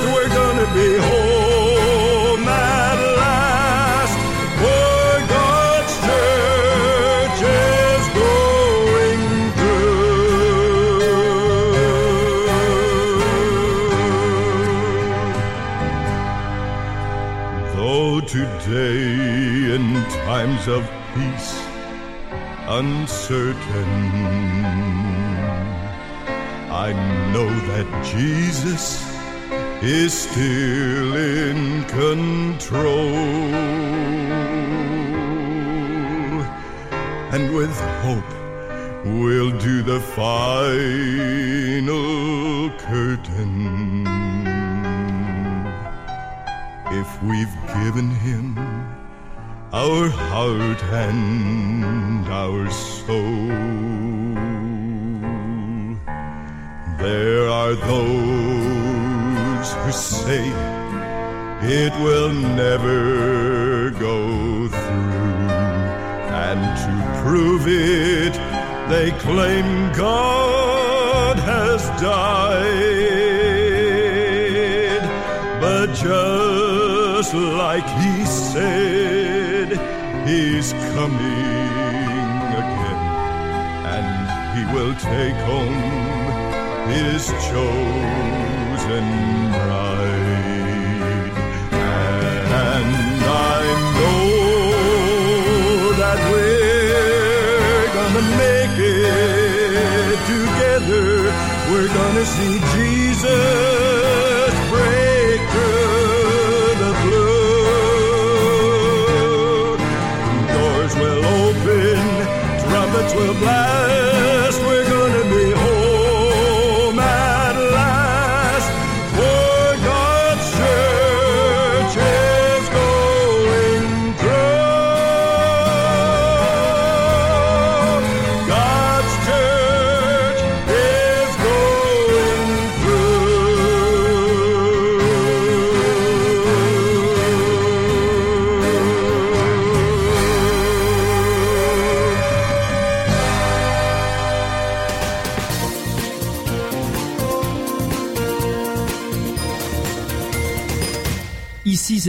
Of 20.69 20.88
peace 21.14 21.71
uncertain, 22.71 23.57
I 26.71 26.93
know 27.33 27.49
that 27.71 27.87
Jesus 28.05 29.02
is 29.83 30.12
still 30.12 31.17
in 31.17 31.85
control. 31.87 33.17
And 37.35 37.52
with 37.55 37.76
hope, 38.05 38.33
we'll 39.05 39.59
do 39.59 39.83
the 39.83 40.00
final 40.00 40.71
curtain. 42.79 44.07
If 46.93 47.23
we've 47.23 47.57
given 47.83 48.11
him 48.11 48.70
our 49.73 50.09
heart 50.09 50.83
and 50.83 52.27
our 52.27 52.69
soul. 52.71 53.47
There 56.99 57.49
are 57.49 57.75
those 57.75 59.73
who 59.73 59.93
say 59.93 60.53
it 61.62 61.93
will 62.03 62.33
never 62.33 63.91
go 63.91 64.67
through, 64.69 65.49
and 66.49 66.61
to 66.83 66.93
prove 67.23 67.69
it, 67.69 68.35
they 68.89 69.12
claim 69.21 69.93
God 69.93 71.39
has 71.39 71.83
died. 72.00 72.91
But 75.61 75.95
just 75.95 77.35
like 77.35 77.87
he 78.00 78.25
said, 78.25 79.00
he's 80.31 80.73
coming 80.95 81.59
again, 82.63 83.01
and 83.95 84.07
he 84.55 84.63
will 84.73 84.95
take 84.95 85.39
home 85.51 85.81
his 86.95 87.23
chosen 87.51 89.07
bride. 89.57 91.33
And 91.73 93.23
I 93.27 93.61
know 93.97 94.25
that 96.01 96.19
we're 96.33 97.89
gonna 97.99 98.25
make 98.45 98.77
it 98.79 100.19
together. 100.35 101.09
We're 101.71 101.93
gonna 101.99 102.27
see 102.37 102.55
Jesus 102.75 103.70
de 113.33 113.39
blij. 113.39 114.20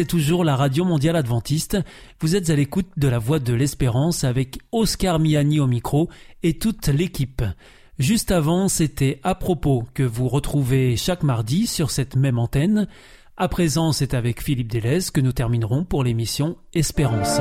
C'est 0.01 0.08
toujours 0.08 0.43
la 0.43 0.55
Radio 0.55 0.84
Mondiale 0.84 1.15
Adventiste. 1.15 1.77
Vous 2.22 2.36
êtes 2.36 2.50
à 2.50 2.55
l'écoute 2.55 2.88
de 2.98 3.08
la 3.08 3.20
Voix 3.20 3.38
de 3.38 3.53
l'Espérance 3.53 4.24
avec 4.24 4.58
Oscar 4.72 5.20
Miani 5.20 5.60
au 5.60 5.67
micro 5.67 6.10
et 6.41 6.58
toute 6.58 6.88
l'équipe. 6.88 7.43
Juste 8.00 8.31
avant, 8.31 8.67
c'était 8.67 9.20
à 9.22 9.36
propos 9.36 9.84
que 9.93 10.01
vous 10.01 10.27
retrouvez 10.27 10.98
chaque 10.98 11.22
mardi 11.22 11.67
sur 11.67 11.91
cette 11.91 12.15
même 12.15 12.39
antenne. 12.39 12.88
À 13.38 13.48
présent, 13.48 13.91
c'est 13.91 14.15
avec 14.15 14.41
Philippe 14.41 14.72
Delez 14.72 15.12
que 15.13 15.22
nous 15.22 15.34
terminerons 15.34 15.84
pour 15.84 16.03
l'émission 16.03 16.58
Espérance. 16.74 17.39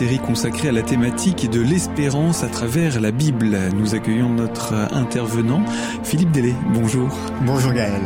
Série 0.00 0.18
consacrée 0.18 0.70
à 0.70 0.72
la 0.72 0.80
thématique 0.80 1.50
de 1.50 1.60
l'espérance 1.60 2.42
à 2.42 2.48
travers 2.48 3.02
la 3.02 3.10
Bible. 3.10 3.54
Nous 3.76 3.94
accueillons 3.94 4.30
notre 4.30 4.72
intervenant, 4.94 5.62
Philippe 6.04 6.32
Delay. 6.32 6.54
Bonjour. 6.72 7.10
Bonjour 7.42 7.70
Gaël. 7.74 8.00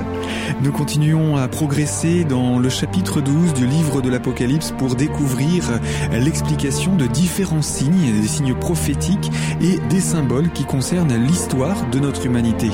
Nous 0.64 0.72
continuons 0.72 1.36
à 1.36 1.46
progresser 1.46 2.24
dans 2.24 2.58
le 2.58 2.70
chapitre 2.70 3.20
12 3.20 3.52
du 3.52 3.66
livre 3.66 4.00
de 4.00 4.08
l'Apocalypse 4.08 4.72
pour 4.78 4.94
découvrir 4.94 5.62
l'explication 6.10 6.96
de 6.96 7.06
différents 7.06 7.60
signes, 7.60 8.18
des 8.18 8.26
signes 8.26 8.54
prophétiques 8.54 9.30
et 9.60 9.78
des 9.90 10.00
symboles 10.00 10.50
qui 10.52 10.64
concernent 10.64 11.22
l'histoire 11.22 11.76
de 11.90 11.98
notre 11.98 12.24
humanité. 12.24 12.70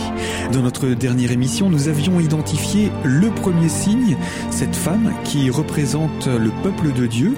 Dans 0.52 0.62
notre 0.62 0.86
dernière 0.90 1.32
émission, 1.32 1.68
nous 1.68 1.88
avions 1.88 2.20
identifié 2.20 2.92
le 3.02 3.28
premier 3.30 3.68
signe, 3.68 4.16
cette 4.50 4.76
femme 4.76 5.12
qui 5.24 5.50
représente 5.50 6.28
le 6.28 6.52
peuple 6.62 6.92
de 6.92 7.08
Dieu, 7.08 7.34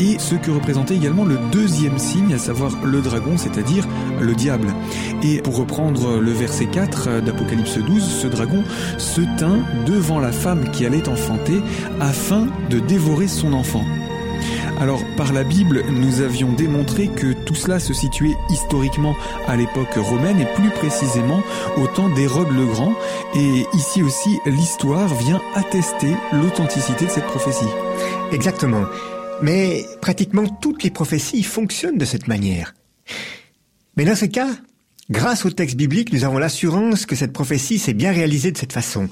et 0.00 0.18
ce 0.18 0.34
que 0.34 0.50
représentait 0.50 0.96
également 0.96 1.24
le 1.24 1.38
deuxième 1.52 1.98
signe, 1.98 2.34
à 2.34 2.38
savoir 2.38 2.72
le 2.84 3.02
dragon, 3.02 3.36
c'est-à-dire 3.36 3.86
le 4.20 4.34
diable. 4.34 4.74
Et 5.22 5.40
pour 5.42 5.58
reprendre 5.58 6.18
le 6.18 6.32
verset 6.32 6.66
4 6.66 7.20
d'Apocalypse 7.20 7.78
12, 7.78 8.02
ce 8.02 8.26
dragon 8.26 8.64
se 8.98 9.20
tint 9.38 9.60
devant 9.92 10.20
la 10.20 10.32
femme 10.32 10.70
qui 10.70 10.86
allait 10.86 11.08
enfanter 11.08 11.60
afin 12.00 12.46
de 12.70 12.78
dévorer 12.78 13.28
son 13.28 13.52
enfant. 13.52 13.84
Alors, 14.80 15.04
par 15.16 15.32
la 15.32 15.44
Bible, 15.44 15.84
nous 15.90 16.22
avions 16.22 16.50
démontré 16.52 17.08
que 17.08 17.34
tout 17.44 17.54
cela 17.54 17.78
se 17.78 17.92
situait 17.92 18.34
historiquement 18.50 19.14
à 19.46 19.54
l'époque 19.54 19.94
romaine 19.94 20.40
et 20.40 20.46
plus 20.54 20.70
précisément 20.70 21.42
au 21.76 21.86
temps 21.86 22.08
d'Hérode 22.08 22.50
le 22.50 22.66
Grand. 22.66 22.94
Et 23.36 23.66
ici 23.74 24.02
aussi, 24.02 24.38
l'histoire 24.46 25.14
vient 25.14 25.40
attester 25.54 26.16
l'authenticité 26.32 27.04
de 27.04 27.10
cette 27.10 27.26
prophétie. 27.26 27.70
Exactement. 28.32 28.86
Mais 29.42 29.84
pratiquement 30.00 30.48
toutes 30.48 30.82
les 30.82 30.90
prophéties 30.90 31.42
fonctionnent 31.42 31.98
de 31.98 32.04
cette 32.06 32.28
manière. 32.28 32.74
Mais 33.96 34.04
dans 34.04 34.16
ce 34.16 34.24
cas, 34.24 34.48
grâce 35.10 35.44
au 35.44 35.50
texte 35.50 35.76
biblique, 35.76 36.12
nous 36.12 36.24
avons 36.24 36.38
l'assurance 36.38 37.04
que 37.04 37.14
cette 37.14 37.32
prophétie 37.32 37.78
s'est 37.78 37.94
bien 37.94 38.10
réalisée 38.10 38.52
de 38.52 38.58
cette 38.58 38.72
façon. 38.72 39.08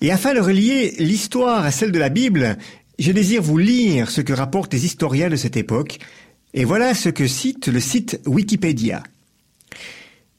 Et 0.00 0.10
afin 0.10 0.34
de 0.34 0.40
relier 0.40 0.94
l'histoire 0.98 1.64
à 1.64 1.70
celle 1.70 1.92
de 1.92 1.98
la 1.98 2.08
Bible, 2.08 2.56
je 2.98 3.12
désire 3.12 3.42
vous 3.42 3.58
lire 3.58 4.10
ce 4.10 4.20
que 4.20 4.32
rapportent 4.32 4.72
les 4.72 4.84
historiens 4.84 5.30
de 5.30 5.36
cette 5.36 5.56
époque, 5.56 5.98
et 6.52 6.64
voilà 6.64 6.94
ce 6.94 7.08
que 7.08 7.26
cite 7.26 7.68
le 7.68 7.80
site 7.80 8.20
Wikipédia. 8.26 9.02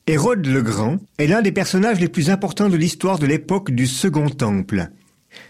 Hérode 0.08 0.46
le 0.46 0.62
Grand 0.62 1.00
est 1.18 1.28
l'un 1.28 1.42
des 1.42 1.52
personnages 1.52 2.00
les 2.00 2.10
plus 2.10 2.30
importants 2.30 2.70
de 2.70 2.78
l'histoire 2.78 3.18
de 3.18 3.26
l'époque 3.26 3.72
du 3.72 3.88
Second 3.88 4.30
Temple. 4.30 4.90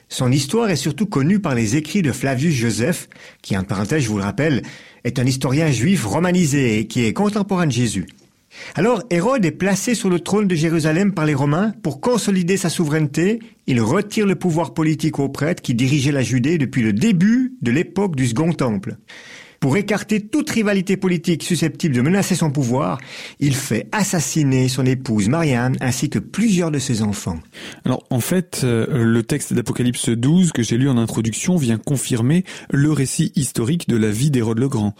Son 0.07 0.31
histoire 0.31 0.69
est 0.69 0.75
surtout 0.75 1.05
connue 1.05 1.39
par 1.39 1.55
les 1.55 1.75
écrits 1.75 2.01
de 2.01 2.11
Flavius 2.11 2.55
Joseph, 2.55 3.09
qui, 3.41 3.57
en 3.57 3.63
parenthèse, 3.63 4.03
je 4.03 4.09
vous 4.09 4.17
le 4.17 4.23
rappelle, 4.23 4.61
est 5.03 5.19
un 5.19 5.25
historien 5.25 5.71
juif 5.71 6.05
romanisé 6.05 6.79
et 6.79 6.87
qui 6.87 7.05
est 7.05 7.13
contemporain 7.13 7.67
de 7.67 7.71
Jésus. 7.71 8.07
Alors 8.75 9.03
Hérode 9.09 9.45
est 9.45 9.51
placé 9.51 9.95
sur 9.95 10.09
le 10.09 10.19
trône 10.19 10.47
de 10.47 10.55
Jérusalem 10.55 11.13
par 11.13 11.25
les 11.25 11.33
Romains 11.33 11.73
pour 11.83 12.01
consolider 12.01 12.57
sa 12.57 12.69
souveraineté. 12.69 13.39
Il 13.67 13.81
retire 13.81 14.25
le 14.25 14.35
pouvoir 14.35 14.73
politique 14.73 15.19
aux 15.19 15.29
prêtres 15.29 15.61
qui 15.61 15.75
dirigeaient 15.75 16.11
la 16.11 16.23
Judée 16.23 16.57
depuis 16.57 16.81
le 16.81 16.93
début 16.93 17.53
de 17.61 17.71
l'époque 17.71 18.15
du 18.15 18.27
Second 18.27 18.53
Temple. 18.53 18.97
Pour 19.65 19.77
écarter 19.77 20.21
toute 20.21 20.51
rivalité 20.51 20.95
politique 20.95 21.41
susceptible 21.41 21.95
de 21.95 22.01
menacer 22.01 22.35
son 22.35 22.51
pouvoir, 22.51 22.99
il 23.39 23.55
fait 23.55 23.87
assassiner 23.91 24.67
son 24.67 24.85
épouse 24.85 25.27
Marianne 25.27 25.75
ainsi 25.81 26.07
que 26.07 26.19
plusieurs 26.19 26.69
de 26.69 26.77
ses 26.77 27.01
enfants. 27.01 27.39
Alors 27.83 28.03
en 28.11 28.19
fait, 28.19 28.61
euh, 28.63 29.03
le 29.03 29.23
texte 29.23 29.55
d'Apocalypse 29.55 30.09
12 30.09 30.51
que 30.51 30.61
j'ai 30.61 30.77
lu 30.77 30.87
en 30.87 30.99
introduction 30.99 31.55
vient 31.55 31.79
confirmer 31.79 32.43
le 32.69 32.91
récit 32.91 33.31
historique 33.35 33.89
de 33.89 33.97
la 33.97 34.11
vie 34.11 34.29
d'Hérode 34.29 34.59
le 34.59 34.69
Grand. 34.69 34.93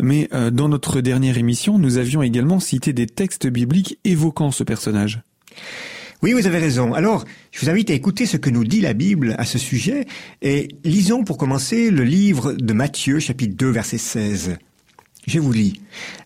Mais 0.00 0.28
euh, 0.32 0.52
dans 0.52 0.68
notre 0.68 1.00
dernière 1.00 1.36
émission, 1.36 1.76
nous 1.80 1.98
avions 1.98 2.22
également 2.22 2.60
cité 2.60 2.92
des 2.92 3.06
textes 3.06 3.48
bibliques 3.48 3.98
évoquant 4.04 4.52
ce 4.52 4.62
personnage. 4.62 5.20
Oui, 6.22 6.34
vous 6.34 6.46
avez 6.46 6.58
raison. 6.58 6.94
Alors, 6.94 7.24
je 7.50 7.58
vous 7.60 7.68
invite 7.68 7.90
à 7.90 7.94
écouter 7.94 8.26
ce 8.26 8.36
que 8.36 8.48
nous 8.48 8.62
dit 8.62 8.80
la 8.80 8.92
Bible 8.92 9.34
à 9.38 9.44
ce 9.44 9.58
sujet 9.58 10.06
et 10.40 10.68
lisons 10.84 11.24
pour 11.24 11.36
commencer 11.36 11.90
le 11.90 12.04
livre 12.04 12.52
de 12.52 12.72
Matthieu 12.72 13.18
chapitre 13.18 13.56
2 13.56 13.70
verset 13.70 13.98
16. 13.98 14.56
Je 15.26 15.40
vous 15.40 15.52
lis. 15.52 15.80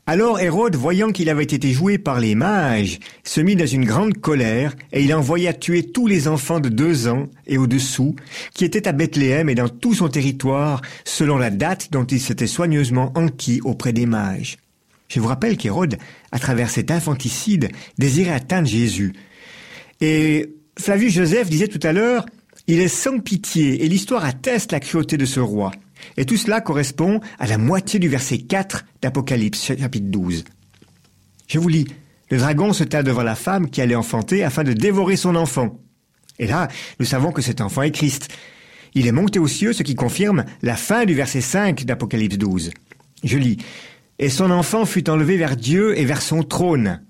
Alors 0.07 0.38
Hérode, 0.38 0.76
voyant 0.76 1.12
qu'il 1.12 1.31
avait 1.31 1.45
été 1.45 1.73
joué 1.73 1.97
par 1.97 2.21
les 2.21 2.35
mages, 2.35 2.99
se 3.25 3.41
mit 3.41 3.57
dans 3.57 3.67
une 3.67 3.87
grande 3.87 4.19
colère, 4.19 4.75
et 4.93 5.03
il 5.03 5.15
envoya 5.15 5.55
tuer 5.55 5.83
tous 5.83 6.07
les 6.07 6.29
enfants 6.29 6.61
de 6.61 6.69
deux 6.69 7.09
ans 7.09 7.29
et 7.47 7.57
au-dessous, 7.57 8.17
qui 8.53 8.67
étaient 8.67 8.88
à 8.88 8.93
Bethléem 8.93 9.49
et 9.49 9.55
dans 9.55 9.71
tout 9.71 9.95
son 9.95 10.09
territoire, 10.09 10.83
selon 11.05 11.38
la 11.38 11.49
date 11.49 11.91
dont 11.91 12.05
il 12.05 12.21
s'était 12.21 12.47
soigneusement 12.47 13.12
enquis 13.15 13.62
auprès 13.65 13.95
des 13.95 14.07
mages. 14.07 14.59
Je 15.09 15.21
vous 15.21 15.29
rappelle 15.29 15.57
qu'Hérode, 15.57 15.97
à 16.33 16.38
travers 16.38 16.69
cet 16.69 16.91
infanticide, 16.91 17.71
désirait 17.97 18.33
atteindre 18.33 18.69
Jésus, 18.69 19.15
et 20.00 20.55
Flavius 20.79 21.15
Joseph 21.15 21.49
disait 21.49 21.69
tout 21.69 21.81
à 21.83 21.93
l'heure, 21.93 22.26
il 22.67 22.81
est 22.81 22.88
sans 22.88 23.19
pitié 23.19 23.85
et 23.85 23.88
l'histoire 23.88 24.25
atteste 24.25 24.73
la 24.73 24.81
cruauté 24.81 25.17
de 25.17 25.25
ce 25.25 25.41
roi. 25.41 25.73
Et 26.17 26.25
tout 26.25 26.37
cela 26.37 26.61
correspond 26.61 27.21
à 27.38 27.47
la 27.47 27.59
moitié 27.59 27.99
du 27.99 28.09
verset 28.09 28.38
4 28.38 28.85
d'Apocalypse 29.03 29.73
chapitre 29.79 30.07
12. 30.09 30.45
Je 31.49 31.59
vous 31.59 31.69
lis. 31.69 31.87
Le 32.28 32.39
dragon 32.39 32.73
se 32.73 32.82
tint 32.82 33.04
devant 33.04 33.23
la 33.23 33.37
femme 33.37 33.71
qui 33.71 33.80
allait 33.80 33.95
enfanter 33.95 34.43
afin 34.43 34.65
de 34.65 34.73
dévorer 34.73 35.17
son 35.17 35.37
enfant. 35.37 35.78
Et 36.39 36.47
là, 36.47 36.69
nous 36.99 37.06
savons 37.06 37.30
que 37.30 37.41
cet 37.41 37.61
enfant 37.61 37.82
est 37.82 37.93
Christ. 37.93 38.28
Il 38.95 39.06
est 39.06 39.13
monté 39.13 39.39
aux 39.39 39.47
cieux, 39.47 39.73
ce 39.73 39.85
qui 39.85 39.95
confirme 39.95 40.45
la 40.63 40.75
fin 40.75 41.04
du 41.04 41.15
verset 41.15 41.41
5 41.41 41.85
d'Apocalypse 41.85 42.37
12. 42.37 42.71
Je 43.23 43.39
lis. 43.39 43.59
Et 44.19 44.28
son 44.28 44.50
enfant 44.50 44.87
fut 44.87 45.09
enlevé 45.09 45.37
vers 45.37 45.56
Dieu 45.56 45.97
et 45.99 46.04
vers 46.04 46.23
son 46.23 46.43
trône. 46.43 47.02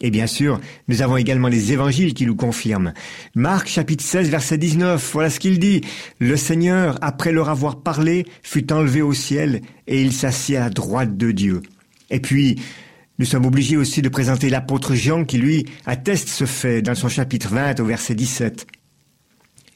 Et 0.00 0.10
bien 0.10 0.26
sûr, 0.26 0.60
nous 0.88 1.02
avons 1.02 1.16
également 1.16 1.48
les 1.48 1.72
évangiles 1.72 2.14
qui 2.14 2.26
nous 2.26 2.34
confirment. 2.34 2.92
Marc 3.34 3.68
chapitre 3.68 4.02
16 4.02 4.30
verset 4.30 4.58
19, 4.58 5.10
voilà 5.12 5.30
ce 5.30 5.38
qu'il 5.38 5.58
dit. 5.58 5.82
Le 6.18 6.36
Seigneur, 6.36 6.98
après 7.02 7.30
leur 7.30 7.48
avoir 7.48 7.82
parlé, 7.82 8.26
fut 8.42 8.72
enlevé 8.72 9.00
au 9.00 9.12
ciel 9.12 9.60
et 9.86 10.02
il 10.02 10.12
s'assit 10.12 10.56
à 10.56 10.70
droite 10.70 11.16
de 11.16 11.30
Dieu. 11.30 11.62
Et 12.10 12.18
puis, 12.18 12.60
nous 13.18 13.26
sommes 13.26 13.46
obligés 13.46 13.76
aussi 13.76 14.02
de 14.02 14.08
présenter 14.08 14.50
l'apôtre 14.50 14.94
Jean 14.94 15.24
qui, 15.24 15.38
lui, 15.38 15.66
atteste 15.86 16.28
ce 16.28 16.46
fait 16.46 16.82
dans 16.82 16.96
son 16.96 17.08
chapitre 17.08 17.50
20 17.50 17.78
au 17.78 17.84
verset 17.84 18.16
17. 18.16 18.66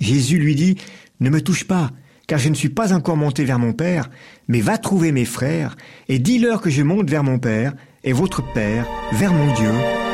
Jésus 0.00 0.38
lui 0.38 0.56
dit, 0.56 0.76
Ne 1.20 1.30
me 1.30 1.40
touche 1.40 1.64
pas, 1.64 1.92
car 2.26 2.38
je 2.38 2.48
ne 2.48 2.54
suis 2.54 2.68
pas 2.68 2.92
encore 2.92 3.16
monté 3.16 3.44
vers 3.44 3.58
mon 3.58 3.72
Père, 3.72 4.10
mais 4.48 4.60
va 4.60 4.78
trouver 4.78 5.12
mes 5.12 5.24
frères, 5.24 5.76
et 6.08 6.18
dis-leur 6.18 6.60
que 6.60 6.70
je 6.70 6.82
monte 6.82 7.08
vers 7.08 7.22
mon 7.22 7.38
Père, 7.38 7.74
et 8.02 8.12
votre 8.12 8.42
Père, 8.52 8.86
vers 9.12 9.32
mon 9.32 9.52
Dieu, 9.54 9.70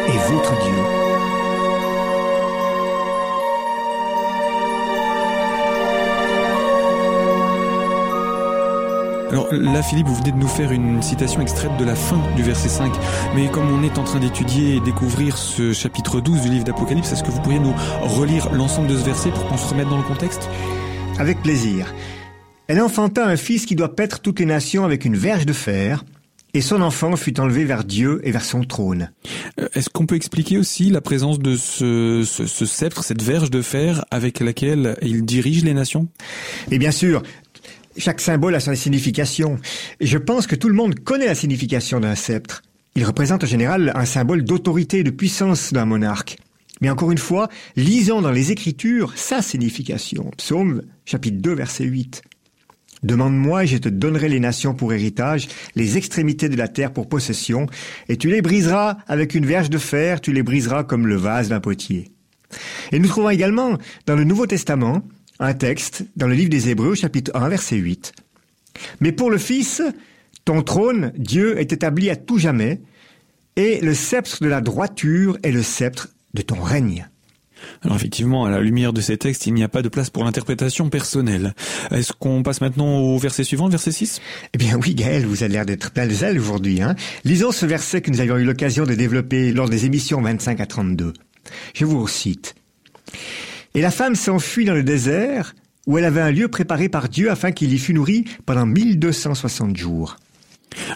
et 0.08 0.32
votre 0.32 0.52
Dieu. 0.62 1.02
Alors 9.32 9.48
là, 9.50 9.82
Philippe, 9.82 10.08
vous 10.08 10.16
venez 10.16 10.32
de 10.32 10.36
nous 10.36 10.46
faire 10.46 10.72
une 10.72 11.00
citation 11.00 11.40
extraite 11.40 11.70
de 11.78 11.86
la 11.86 11.94
fin 11.94 12.20
du 12.36 12.42
verset 12.42 12.68
5. 12.68 12.92
Mais 13.34 13.48
comme 13.48 13.72
on 13.72 13.82
est 13.82 13.96
en 13.96 14.04
train 14.04 14.20
d'étudier 14.20 14.76
et 14.76 14.80
découvrir 14.80 15.38
ce 15.38 15.72
chapitre 15.72 16.20
12 16.20 16.42
du 16.42 16.50
livre 16.50 16.64
d'Apocalypse, 16.64 17.12
est-ce 17.12 17.22
que 17.22 17.30
vous 17.30 17.40
pourriez 17.40 17.58
nous 17.58 17.74
relire 18.02 18.52
l'ensemble 18.52 18.88
de 18.88 18.96
ce 18.98 19.04
verset 19.04 19.30
pour 19.30 19.46
qu'on 19.48 19.56
se 19.56 19.70
remette 19.70 19.88
dans 19.88 19.96
le 19.96 20.02
contexte? 20.02 20.50
Avec 21.18 21.40
plaisir. 21.42 21.94
Elle 22.66 22.82
enfanta 22.82 23.26
un 23.26 23.36
fils 23.36 23.64
qui 23.64 23.74
doit 23.74 23.96
paître 23.96 24.20
toutes 24.20 24.38
les 24.38 24.44
nations 24.44 24.84
avec 24.84 25.06
une 25.06 25.16
verge 25.16 25.46
de 25.46 25.54
fer, 25.54 26.04
et 26.54 26.60
son 26.60 26.82
enfant 26.82 27.16
fut 27.16 27.40
enlevé 27.40 27.64
vers 27.64 27.84
Dieu 27.84 28.20
et 28.24 28.30
vers 28.30 28.44
son 28.44 28.64
trône. 28.64 29.10
Euh, 29.60 29.68
est-ce 29.74 29.90
qu'on 29.90 30.06
peut 30.06 30.16
expliquer 30.16 30.58
aussi 30.58 30.90
la 30.90 31.00
présence 31.00 31.38
de 31.38 31.56
ce, 31.56 32.24
ce, 32.26 32.46
ce, 32.46 32.66
sceptre, 32.66 33.04
cette 33.04 33.22
verge 33.22 33.50
de 33.50 33.62
fer 33.62 34.04
avec 34.10 34.40
laquelle 34.40 34.96
il 35.02 35.24
dirige 35.24 35.64
les 35.64 35.74
nations? 35.74 36.08
Et 36.70 36.78
bien 36.78 36.90
sûr, 36.90 37.22
chaque 37.96 38.20
symbole 38.20 38.54
a 38.54 38.60
sa 38.60 38.74
signification. 38.74 39.58
Je 40.00 40.18
pense 40.18 40.46
que 40.46 40.56
tout 40.56 40.68
le 40.68 40.74
monde 40.74 41.00
connaît 41.00 41.26
la 41.26 41.34
signification 41.34 42.00
d'un 42.00 42.14
sceptre. 42.14 42.62
Il 42.94 43.04
représente 43.04 43.44
en 43.44 43.46
général 43.46 43.92
un 43.94 44.04
symbole 44.04 44.44
d'autorité 44.44 44.98
et 44.98 45.04
de 45.04 45.10
puissance 45.10 45.72
d'un 45.72 45.86
monarque. 45.86 46.38
Mais 46.80 46.90
encore 46.90 47.12
une 47.12 47.18
fois, 47.18 47.48
lisons 47.76 48.22
dans 48.22 48.32
les 48.32 48.50
Écritures 48.50 49.12
sa 49.16 49.40
signification. 49.40 50.30
Psaume 50.36 50.82
chapitre 51.04 51.38
2 51.40 51.54
verset 51.54 51.84
8. 51.84 52.22
Demande-moi 53.02 53.64
et 53.64 53.66
je 53.66 53.78
te 53.78 53.88
donnerai 53.88 54.28
les 54.28 54.40
nations 54.40 54.74
pour 54.74 54.92
héritage, 54.92 55.48
les 55.74 55.96
extrémités 55.96 56.48
de 56.48 56.56
la 56.56 56.68
terre 56.68 56.92
pour 56.92 57.08
possession, 57.08 57.66
et 58.08 58.16
tu 58.16 58.28
les 58.28 58.42
briseras 58.42 58.98
avec 59.08 59.34
une 59.34 59.46
verge 59.46 59.70
de 59.70 59.78
fer, 59.78 60.20
tu 60.20 60.32
les 60.32 60.42
briseras 60.42 60.84
comme 60.84 61.06
le 61.06 61.16
vase 61.16 61.48
d'un 61.48 61.60
potier. 61.60 62.12
Et 62.92 62.98
nous 62.98 63.08
trouvons 63.08 63.30
également 63.30 63.78
dans 64.06 64.14
le 64.14 64.24
Nouveau 64.24 64.46
Testament 64.46 65.02
un 65.40 65.54
texte 65.54 66.04
dans 66.16 66.28
le 66.28 66.34
livre 66.34 66.50
des 66.50 66.68
Hébreux 66.68 66.94
chapitre 66.94 67.32
1 67.34 67.48
verset 67.48 67.76
8. 67.76 68.12
Mais 69.00 69.12
pour 69.12 69.30
le 69.30 69.38
Fils, 69.38 69.82
ton 70.44 70.62
trône, 70.62 71.12
Dieu, 71.16 71.58
est 71.58 71.72
établi 71.72 72.10
à 72.10 72.16
tout 72.16 72.38
jamais, 72.38 72.80
et 73.56 73.80
le 73.80 73.94
sceptre 73.94 74.42
de 74.42 74.48
la 74.48 74.60
droiture 74.60 75.38
est 75.42 75.50
le 75.50 75.62
sceptre 75.62 76.08
de 76.34 76.42
ton 76.42 76.60
règne. 76.60 77.08
Alors 77.82 77.96
effectivement, 77.96 78.44
à 78.44 78.50
la 78.50 78.60
lumière 78.60 78.92
de 78.92 79.00
ces 79.00 79.16
textes, 79.16 79.46
il 79.46 79.54
n'y 79.54 79.62
a 79.62 79.68
pas 79.68 79.82
de 79.82 79.88
place 79.88 80.10
pour 80.10 80.24
l'interprétation 80.24 80.88
personnelle. 80.88 81.54
Est-ce 81.90 82.12
qu'on 82.12 82.42
passe 82.42 82.60
maintenant 82.60 82.98
au 82.98 83.18
verset 83.18 83.44
suivant, 83.44 83.68
verset 83.68 83.92
6 83.92 84.20
Eh 84.54 84.58
bien 84.58 84.78
oui, 84.78 84.94
Gaël, 84.94 85.26
vous 85.26 85.42
avez 85.42 85.52
l'air 85.52 85.66
d'être 85.66 85.90
plein 85.90 86.08
zèle 86.08 86.38
aujourd'hui. 86.38 86.82
Hein 86.82 86.94
Lisons 87.24 87.52
ce 87.52 87.66
verset 87.66 88.00
que 88.00 88.10
nous 88.10 88.20
avions 88.20 88.36
eu 88.36 88.44
l'occasion 88.44 88.84
de 88.84 88.94
développer 88.94 89.52
lors 89.52 89.68
des 89.68 89.86
émissions 89.86 90.20
25 90.20 90.60
à 90.60 90.66
32. 90.66 91.12
Je 91.74 91.84
vous 91.84 92.06
cite. 92.08 92.54
Et 93.74 93.80
la 93.80 93.90
femme 93.90 94.14
s'enfuit 94.14 94.64
dans 94.64 94.74
le 94.74 94.82
désert, 94.82 95.54
où 95.86 95.98
elle 95.98 96.04
avait 96.04 96.20
un 96.20 96.30
lieu 96.30 96.48
préparé 96.48 96.88
par 96.88 97.08
Dieu 97.08 97.30
afin 97.30 97.52
qu'il 97.52 97.72
y 97.72 97.78
fût 97.78 97.94
nourri 97.94 98.24
pendant 98.46 98.66
1260 98.66 99.76
jours. 99.76 100.16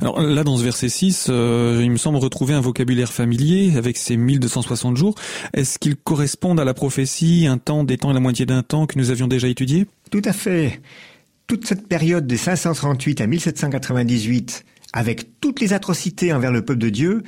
Alors 0.00 0.20
là, 0.20 0.44
dans 0.44 0.56
ce 0.56 0.64
verset 0.64 0.88
6, 0.88 1.26
euh, 1.28 1.80
il 1.82 1.90
me 1.90 1.96
semble 1.96 2.18
retrouver 2.18 2.54
un 2.54 2.60
vocabulaire 2.60 3.12
familier 3.12 3.76
avec 3.76 3.96
ces 3.96 4.16
1260 4.16 4.96
jours. 4.96 5.14
Est-ce 5.54 5.78
qu'ils 5.78 5.96
correspondent 5.96 6.60
à 6.60 6.64
la 6.64 6.74
prophétie, 6.74 7.46
un 7.46 7.58
temps, 7.58 7.84
des 7.84 7.98
temps 7.98 8.10
et 8.10 8.14
la 8.14 8.20
moitié 8.20 8.46
d'un 8.46 8.62
temps 8.62 8.86
que 8.86 8.98
nous 8.98 9.10
avions 9.10 9.28
déjà 9.28 9.48
étudié? 9.48 9.86
Tout 10.10 10.22
à 10.24 10.32
fait. 10.32 10.80
Toute 11.46 11.66
cette 11.66 11.88
période 11.88 12.26
de 12.26 12.36
538 12.36 13.20
à 13.20 13.26
1798, 13.26 14.64
avec 14.92 15.40
toutes 15.40 15.60
les 15.60 15.72
atrocités 15.72 16.32
envers 16.32 16.52
le 16.52 16.64
peuple 16.64 16.80
de 16.80 16.90
Dieu, 16.90 17.22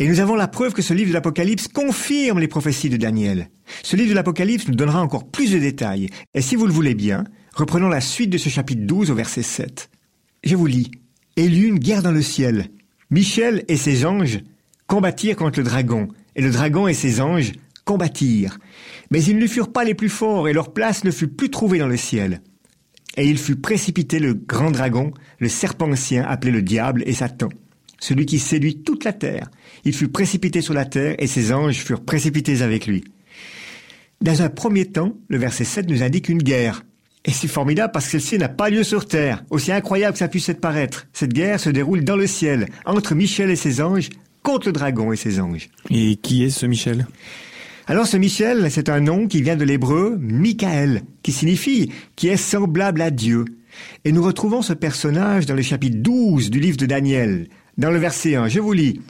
et 0.00 0.06
nous 0.06 0.20
avons 0.20 0.36
la 0.36 0.46
preuve 0.46 0.74
que 0.74 0.82
ce 0.82 0.94
livre 0.94 1.08
de 1.08 1.14
l'Apocalypse 1.14 1.66
confirme 1.66 2.38
les 2.38 2.46
prophéties 2.46 2.88
de 2.88 2.96
Daniel. 2.96 3.50
Ce 3.82 3.96
livre 3.96 4.10
de 4.10 4.14
l'Apocalypse 4.14 4.68
nous 4.68 4.76
donnera 4.76 5.02
encore 5.02 5.28
plus 5.28 5.50
de 5.50 5.58
détails. 5.58 6.08
Et 6.34 6.40
si 6.40 6.54
vous 6.54 6.66
le 6.66 6.72
voulez 6.72 6.94
bien, 6.94 7.24
reprenons 7.52 7.88
la 7.88 8.00
suite 8.00 8.30
de 8.30 8.38
ce 8.38 8.48
chapitre 8.48 8.82
12 8.84 9.10
au 9.10 9.14
verset 9.16 9.42
7. 9.42 9.90
Je 10.44 10.54
vous 10.54 10.66
lis. 10.66 10.92
Et 11.38 11.44
il 11.44 11.54
y 11.54 11.60
eut 11.60 11.68
une 11.68 11.78
guerre 11.78 12.02
dans 12.02 12.10
le 12.10 12.20
ciel. 12.20 12.66
Michel 13.10 13.64
et 13.68 13.76
ses 13.76 14.04
anges 14.04 14.40
combattirent 14.88 15.36
contre 15.36 15.60
le 15.60 15.64
dragon, 15.64 16.08
et 16.34 16.42
le 16.42 16.50
dragon 16.50 16.88
et 16.88 16.94
ses 16.94 17.20
anges 17.20 17.52
combattirent. 17.84 18.58
Mais 19.12 19.22
ils 19.22 19.38
ne 19.38 19.46
furent 19.46 19.72
pas 19.72 19.84
les 19.84 19.94
plus 19.94 20.08
forts, 20.08 20.48
et 20.48 20.52
leur 20.52 20.72
place 20.72 21.04
ne 21.04 21.12
fut 21.12 21.28
plus 21.28 21.48
trouvée 21.48 21.78
dans 21.78 21.86
le 21.86 21.96
ciel. 21.96 22.40
Et 23.16 23.24
il 23.28 23.38
fut 23.38 23.54
précipité 23.54 24.18
le 24.18 24.34
grand 24.34 24.72
dragon, 24.72 25.12
le 25.38 25.48
serpent 25.48 25.88
ancien, 25.88 26.24
appelé 26.24 26.50
le 26.50 26.60
diable 26.60 27.04
et 27.06 27.12
Satan, 27.12 27.50
celui 28.00 28.26
qui 28.26 28.40
séduit 28.40 28.82
toute 28.82 29.04
la 29.04 29.12
terre. 29.12 29.48
Il 29.84 29.94
fut 29.94 30.08
précipité 30.08 30.60
sur 30.60 30.74
la 30.74 30.86
terre, 30.86 31.14
et 31.20 31.28
ses 31.28 31.52
anges 31.52 31.84
furent 31.84 32.04
précipités 32.04 32.62
avec 32.62 32.88
lui. 32.88 33.04
Dans 34.20 34.42
un 34.42 34.48
premier 34.48 34.86
temps, 34.86 35.16
le 35.28 35.38
verset 35.38 35.62
7 35.62 35.88
nous 35.88 36.02
indique 36.02 36.28
une 36.28 36.42
guerre. 36.42 36.82
Et 37.28 37.30
c'est 37.30 37.46
formidable 37.46 37.92
parce 37.92 38.06
que 38.06 38.12
celle-ci 38.12 38.38
n'a 38.38 38.48
pas 38.48 38.70
lieu 38.70 38.82
sur 38.82 39.06
terre. 39.06 39.44
Aussi 39.50 39.70
incroyable 39.70 40.14
que 40.14 40.18
ça 40.18 40.28
puisse 40.28 40.48
être 40.48 40.62
paraître. 40.62 41.08
Cette 41.12 41.34
guerre 41.34 41.60
se 41.60 41.68
déroule 41.68 42.02
dans 42.02 42.16
le 42.16 42.26
ciel, 42.26 42.70
entre 42.86 43.14
Michel 43.14 43.50
et 43.50 43.56
ses 43.56 43.82
anges, 43.82 44.08
contre 44.42 44.68
le 44.68 44.72
dragon 44.72 45.12
et 45.12 45.16
ses 45.16 45.38
anges. 45.38 45.68
Et 45.90 46.16
qui 46.16 46.42
est 46.42 46.48
ce 46.48 46.64
Michel? 46.64 47.06
Alors 47.86 48.06
ce 48.06 48.16
Michel, 48.16 48.70
c'est 48.70 48.88
un 48.88 49.00
nom 49.00 49.26
qui 49.26 49.42
vient 49.42 49.56
de 49.56 49.64
l'hébreu 49.64 50.16
Michael, 50.18 51.02
qui 51.22 51.32
signifie 51.32 51.92
qui 52.16 52.28
est 52.28 52.38
semblable 52.38 53.02
à 53.02 53.10
Dieu. 53.10 53.44
Et 54.06 54.12
nous 54.12 54.22
retrouvons 54.22 54.62
ce 54.62 54.72
personnage 54.72 55.44
dans 55.44 55.54
le 55.54 55.60
chapitre 55.60 55.98
12 55.98 56.48
du 56.48 56.60
livre 56.60 56.78
de 56.78 56.86
Daniel, 56.86 57.48
dans 57.76 57.90
le 57.90 57.98
verset 57.98 58.36
1. 58.36 58.48
Je 58.48 58.60
vous 58.60 58.72
lis. 58.72 59.02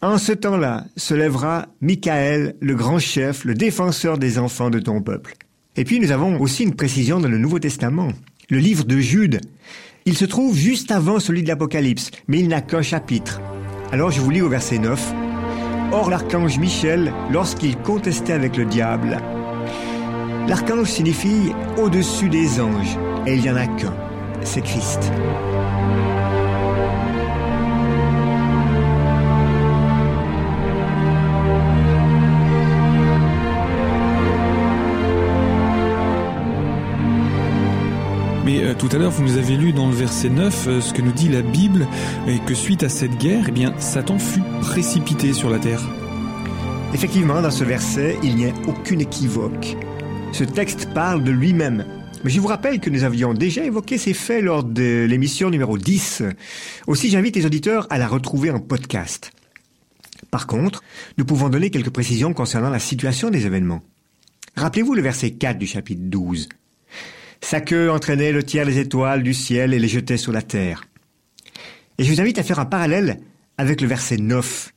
En 0.00 0.18
ce 0.18 0.30
temps-là 0.30 0.84
se 0.96 1.14
lèvera 1.14 1.66
Michael, 1.80 2.54
le 2.60 2.76
grand 2.76 3.00
chef, 3.00 3.44
le 3.44 3.54
défenseur 3.54 4.16
des 4.16 4.38
enfants 4.38 4.70
de 4.70 4.78
ton 4.78 5.02
peuple. 5.02 5.34
Et 5.76 5.84
puis 5.84 5.98
nous 5.98 6.12
avons 6.12 6.40
aussi 6.40 6.62
une 6.62 6.76
précision 6.76 7.18
dans 7.18 7.28
le 7.28 7.38
Nouveau 7.38 7.58
Testament. 7.58 8.08
Le 8.48 8.58
livre 8.58 8.84
de 8.84 8.98
Jude. 8.98 9.40
Il 10.04 10.16
se 10.16 10.24
trouve 10.24 10.56
juste 10.56 10.92
avant 10.92 11.18
celui 11.18 11.42
de 11.42 11.48
l'Apocalypse, 11.48 12.10
mais 12.28 12.38
il 12.38 12.48
n'a 12.48 12.60
qu'un 12.60 12.82
chapitre. 12.82 13.40
Alors 13.90 14.12
je 14.12 14.20
vous 14.20 14.30
lis 14.30 14.42
au 14.42 14.48
verset 14.48 14.78
9. 14.78 15.14
Or 15.92 16.10
l'archange 16.10 16.58
Michel, 16.58 17.12
lorsqu'il 17.32 17.76
contestait 17.76 18.34
avec 18.34 18.56
le 18.56 18.66
diable, 18.66 19.18
l'archange 20.46 20.90
signifie 20.90 21.52
au-dessus 21.76 22.28
des 22.28 22.60
anges, 22.60 22.96
et 23.26 23.34
il 23.34 23.42
n'y 23.42 23.50
en 23.50 23.56
a 23.56 23.66
qu'un, 23.66 23.94
c'est 24.44 24.62
Christ. 24.62 25.10
Mais 38.54 38.62
euh, 38.62 38.74
tout 38.74 38.88
à 38.92 38.98
l'heure, 38.98 39.10
vous 39.10 39.24
nous 39.24 39.36
avez 39.36 39.56
lu 39.56 39.72
dans 39.72 39.88
le 39.88 39.94
verset 39.94 40.28
9 40.28 40.66
euh, 40.68 40.80
ce 40.80 40.94
que 40.94 41.02
nous 41.02 41.10
dit 41.10 41.28
la 41.28 41.42
Bible, 41.42 41.88
et 42.28 42.38
que 42.38 42.54
suite 42.54 42.84
à 42.84 42.88
cette 42.88 43.16
guerre, 43.18 43.46
eh 43.48 43.50
bien, 43.50 43.74
Satan 43.80 44.16
fut 44.18 44.42
précipité 44.60 45.32
sur 45.32 45.50
la 45.50 45.58
terre. 45.58 45.82
Effectivement, 46.92 47.42
dans 47.42 47.50
ce 47.50 47.64
verset, 47.64 48.16
il 48.22 48.36
n'y 48.36 48.46
a 48.46 48.52
aucune 48.68 49.00
équivoque. 49.00 49.76
Ce 50.30 50.44
texte 50.44 50.88
parle 50.94 51.24
de 51.24 51.32
lui-même. 51.32 51.84
Mais 52.22 52.30
je 52.30 52.38
vous 52.38 52.46
rappelle 52.46 52.78
que 52.78 52.90
nous 52.90 53.02
avions 53.02 53.34
déjà 53.34 53.64
évoqué 53.64 53.98
ces 53.98 54.14
faits 54.14 54.44
lors 54.44 54.62
de 54.62 55.04
l'émission 55.04 55.50
numéro 55.50 55.76
10. 55.76 56.22
Aussi, 56.86 57.10
j'invite 57.10 57.34
les 57.34 57.46
auditeurs 57.46 57.88
à 57.90 57.98
la 57.98 58.06
retrouver 58.06 58.52
en 58.52 58.60
podcast. 58.60 59.32
Par 60.30 60.46
contre, 60.46 60.80
nous 61.18 61.24
pouvons 61.24 61.48
donner 61.48 61.70
quelques 61.70 61.90
précisions 61.90 62.32
concernant 62.32 62.70
la 62.70 62.78
situation 62.78 63.30
des 63.30 63.46
événements. 63.46 63.82
Rappelez-vous 64.56 64.94
le 64.94 65.02
verset 65.02 65.32
4 65.32 65.58
du 65.58 65.66
chapitre 65.66 66.02
12. 66.04 66.48
Sa 67.44 67.60
queue 67.60 67.90
entraînait 67.90 68.32
le 68.32 68.42
tiers 68.42 68.64
des 68.64 68.78
étoiles 68.78 69.22
du 69.22 69.34
ciel 69.34 69.74
et 69.74 69.78
les 69.78 69.86
jetait 69.86 70.16
sur 70.16 70.32
la 70.32 70.40
terre. 70.40 70.86
Et 71.98 72.04
je 72.04 72.10
vous 72.10 72.22
invite 72.22 72.38
à 72.38 72.42
faire 72.42 72.58
un 72.58 72.64
parallèle 72.64 73.20
avec 73.58 73.82
le 73.82 73.86
verset 73.86 74.16
9. 74.16 74.72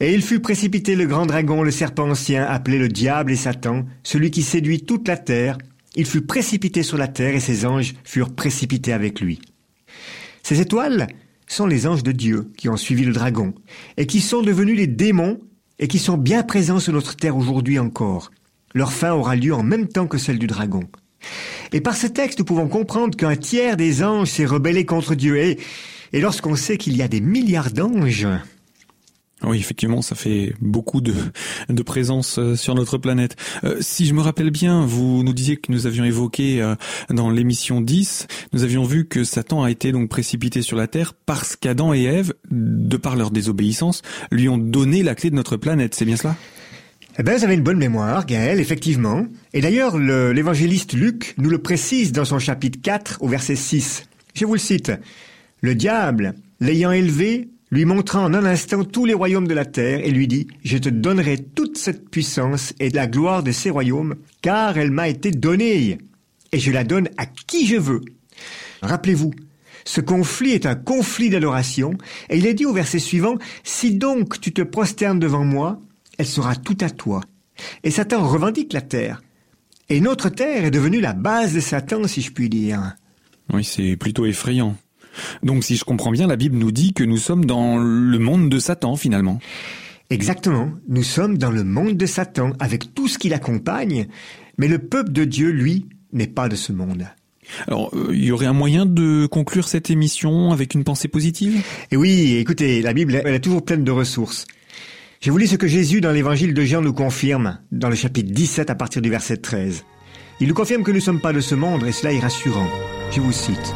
Et 0.00 0.12
il 0.12 0.20
fut 0.20 0.40
précipité 0.40 0.94
le 0.94 1.06
grand 1.06 1.24
dragon, 1.24 1.62
le 1.62 1.70
serpent 1.70 2.10
ancien, 2.10 2.44
appelé 2.44 2.78
le 2.78 2.88
diable 2.88 3.32
et 3.32 3.36
Satan, 3.36 3.86
celui 4.02 4.30
qui 4.30 4.42
séduit 4.42 4.82
toute 4.82 5.08
la 5.08 5.16
terre. 5.16 5.56
Il 5.94 6.04
fut 6.04 6.20
précipité 6.20 6.82
sur 6.82 6.98
la 6.98 7.08
terre 7.08 7.34
et 7.34 7.40
ses 7.40 7.64
anges 7.64 7.94
furent 8.04 8.34
précipités 8.34 8.92
avec 8.92 9.22
lui. 9.22 9.40
Ces 10.42 10.60
étoiles 10.60 11.06
sont 11.46 11.66
les 11.66 11.86
anges 11.86 12.02
de 12.02 12.12
Dieu 12.12 12.52
qui 12.58 12.68
ont 12.68 12.76
suivi 12.76 13.06
le 13.06 13.14
dragon 13.14 13.54
et 13.96 14.06
qui 14.06 14.20
sont 14.20 14.42
devenus 14.42 14.76
les 14.76 14.86
démons 14.86 15.40
et 15.78 15.88
qui 15.88 15.98
sont 15.98 16.18
bien 16.18 16.42
présents 16.42 16.78
sur 16.78 16.92
notre 16.92 17.16
terre 17.16 17.38
aujourd'hui 17.38 17.78
encore. 17.78 18.32
Leur 18.74 18.92
fin 18.92 19.14
aura 19.14 19.34
lieu 19.34 19.54
en 19.54 19.62
même 19.62 19.88
temps 19.88 20.06
que 20.06 20.18
celle 20.18 20.38
du 20.38 20.46
dragon. 20.46 20.86
Et 21.72 21.80
par 21.80 21.96
ce 21.96 22.06
texte, 22.06 22.38
nous 22.38 22.44
pouvons 22.44 22.68
comprendre 22.68 23.16
qu'un 23.16 23.36
tiers 23.36 23.76
des 23.76 24.02
anges 24.02 24.28
s'est 24.28 24.46
rebellé 24.46 24.84
contre 24.84 25.14
Dieu. 25.14 25.36
Et, 25.38 25.58
lorsqu'on 26.12 26.56
sait 26.56 26.78
qu'il 26.78 26.96
y 26.96 27.02
a 27.02 27.08
des 27.08 27.20
milliards 27.20 27.70
d'anges, 27.70 28.26
Oui, 29.42 29.58
effectivement, 29.58 30.00
ça 30.00 30.14
fait 30.14 30.54
beaucoup 30.60 31.02
de, 31.02 31.14
de 31.68 31.82
présence 31.82 32.38
euh, 32.38 32.56
sur 32.56 32.74
notre 32.74 32.96
planète. 32.96 33.36
Euh, 33.64 33.76
si 33.80 34.06
je 34.06 34.14
me 34.14 34.22
rappelle 34.22 34.50
bien, 34.50 34.86
vous 34.86 35.22
nous 35.22 35.34
disiez 35.34 35.58
que 35.58 35.70
nous 35.70 35.86
avions 35.86 36.04
évoqué 36.04 36.62
euh, 36.62 36.74
dans 37.10 37.28
l'émission 37.28 37.82
10, 37.82 38.28
nous 38.54 38.64
avions 38.64 38.84
vu 38.84 39.06
que 39.06 39.24
Satan 39.24 39.62
a 39.62 39.70
été 39.70 39.92
donc 39.92 40.08
précipité 40.08 40.62
sur 40.62 40.78
la 40.78 40.86
Terre 40.86 41.12
parce 41.12 41.54
qu'Adam 41.54 41.92
et 41.92 42.04
Ève, 42.04 42.32
de 42.50 42.96
par 42.96 43.16
leur 43.16 43.30
désobéissance, 43.30 44.00
lui 44.30 44.48
ont 44.48 44.58
donné 44.58 45.02
la 45.02 45.14
clé 45.14 45.28
de 45.28 45.34
notre 45.34 45.58
planète. 45.58 45.94
C'est 45.94 46.06
bien 46.06 46.16
cela? 46.16 46.36
Eh 47.18 47.22
ben, 47.22 47.36
vous 47.38 47.44
avez 47.44 47.54
une 47.54 47.62
bonne 47.62 47.78
mémoire, 47.78 48.26
Gaël, 48.26 48.60
effectivement. 48.60 49.26
Et 49.54 49.60
d'ailleurs, 49.60 49.96
le- 49.96 50.32
l'évangéliste 50.32 50.92
Luc 50.92 51.34
nous 51.38 51.48
le 51.48 51.58
précise 51.58 52.12
dans 52.12 52.24
son 52.26 52.38
chapitre 52.38 52.78
4 52.82 53.18
au 53.20 53.28
verset 53.28 53.56
6. 53.56 54.04
Je 54.34 54.44
vous 54.44 54.52
le 54.54 54.58
cite. 54.58 54.92
Le 55.62 55.74
diable, 55.74 56.34
l'ayant 56.60 56.92
élevé, 56.92 57.48
lui 57.70 57.84
montra 57.86 58.20
en 58.20 58.34
un 58.34 58.44
instant 58.44 58.84
tous 58.84 59.06
les 59.06 59.14
royaumes 59.14 59.48
de 59.48 59.54
la 59.54 59.64
terre 59.64 60.00
et 60.04 60.10
lui 60.10 60.28
dit, 60.28 60.46
je 60.62 60.76
te 60.76 60.88
donnerai 60.90 61.38
toute 61.38 61.78
cette 61.78 62.10
puissance 62.10 62.74
et 62.80 62.90
la 62.90 63.06
gloire 63.06 63.42
de 63.42 63.50
ces 63.50 63.70
royaumes, 63.70 64.16
car 64.42 64.76
elle 64.76 64.90
m'a 64.90 65.08
été 65.08 65.30
donnée, 65.30 65.98
et 66.52 66.58
je 66.60 66.70
la 66.70 66.84
donne 66.84 67.08
à 67.16 67.24
qui 67.26 67.66
je 67.66 67.76
veux. 67.76 68.02
Rappelez-vous, 68.82 69.32
ce 69.84 70.00
conflit 70.00 70.52
est 70.52 70.66
un 70.66 70.74
conflit 70.76 71.30
d'adoration, 71.30 71.94
et 72.28 72.36
il 72.36 72.46
est 72.46 72.54
dit 72.54 72.66
au 72.66 72.72
verset 72.72 72.98
suivant, 72.98 73.36
si 73.64 73.94
donc 73.94 74.40
tu 74.40 74.52
te 74.52 74.62
prosternes 74.62 75.18
devant 75.18 75.44
moi, 75.44 75.80
elle 76.18 76.26
sera 76.26 76.56
tout 76.56 76.76
à 76.80 76.90
toi. 76.90 77.22
Et 77.82 77.90
Satan 77.90 78.26
revendique 78.26 78.72
la 78.72 78.82
terre. 78.82 79.22
Et 79.88 80.00
notre 80.00 80.28
terre 80.28 80.64
est 80.64 80.70
devenue 80.70 81.00
la 81.00 81.12
base 81.12 81.54
de 81.54 81.60
Satan, 81.60 82.06
si 82.06 82.20
je 82.20 82.32
puis 82.32 82.48
dire. 82.48 82.94
Oui, 83.52 83.64
c'est 83.64 83.96
plutôt 83.96 84.26
effrayant. 84.26 84.76
Donc 85.42 85.64
si 85.64 85.76
je 85.76 85.84
comprends 85.84 86.10
bien, 86.10 86.26
la 86.26 86.36
Bible 86.36 86.56
nous 86.58 86.72
dit 86.72 86.92
que 86.92 87.04
nous 87.04 87.16
sommes 87.16 87.44
dans 87.44 87.78
le 87.78 88.18
monde 88.18 88.50
de 88.50 88.58
Satan 88.58 88.96
finalement. 88.96 89.38
Exactement. 90.10 90.70
Nous 90.88 91.02
sommes 91.02 91.38
dans 91.38 91.50
le 91.50 91.64
monde 91.64 91.96
de 91.96 92.06
Satan, 92.06 92.52
avec 92.60 92.94
tout 92.94 93.08
ce 93.08 93.18
qui 93.18 93.28
l'accompagne, 93.28 94.06
mais 94.58 94.68
le 94.68 94.78
peuple 94.78 95.12
de 95.12 95.24
Dieu, 95.24 95.50
lui, 95.50 95.86
n'est 96.12 96.26
pas 96.28 96.48
de 96.48 96.56
ce 96.56 96.72
monde. 96.72 97.06
Alors, 97.66 97.90
euh, 97.94 98.10
il 98.12 98.24
y 98.24 98.32
aurait 98.32 98.46
un 98.46 98.52
moyen 98.52 98.86
de 98.86 99.26
conclure 99.26 99.68
cette 99.68 99.90
émission 99.90 100.52
avec 100.52 100.74
une 100.74 100.84
pensée 100.84 101.08
positive? 101.08 101.62
Et 101.90 101.96
oui, 101.96 102.36
écoutez, 102.36 102.82
la 102.82 102.92
Bible, 102.92 103.20
elle 103.24 103.34
est 103.34 103.40
toujours 103.40 103.64
pleine 103.64 103.84
de 103.84 103.90
ressources. 103.90 104.46
Vous 105.24 105.38
lis 105.38 105.48
ce 105.48 105.56
que 105.56 105.66
Jésus 105.66 106.00
dans 106.00 106.12
l'évangile 106.12 106.54
de 106.54 106.62
Jean 106.62 106.80
nous 106.82 106.92
confirme, 106.92 107.58
dans 107.72 107.88
le 107.88 107.96
chapitre 107.96 108.32
17 108.32 108.70
à 108.70 108.76
partir 108.76 109.02
du 109.02 109.10
verset 109.10 109.38
13. 109.38 109.84
Il 110.38 110.46
nous 110.46 110.54
confirme 110.54 110.84
que 110.84 110.92
nous 110.92 110.98
ne 110.98 111.02
sommes 111.02 111.20
pas 111.20 111.32
de 111.32 111.40
ce 111.40 111.56
monde, 111.56 111.84
et 111.84 111.90
cela 111.90 112.12
est 112.12 112.20
rassurant. 112.20 112.68
Je 113.10 113.20
vous 113.20 113.32
cite. 113.32 113.74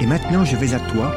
Et 0.00 0.06
maintenant 0.06 0.44
je 0.44 0.54
vais 0.54 0.72
à 0.74 0.78
toi, 0.78 1.12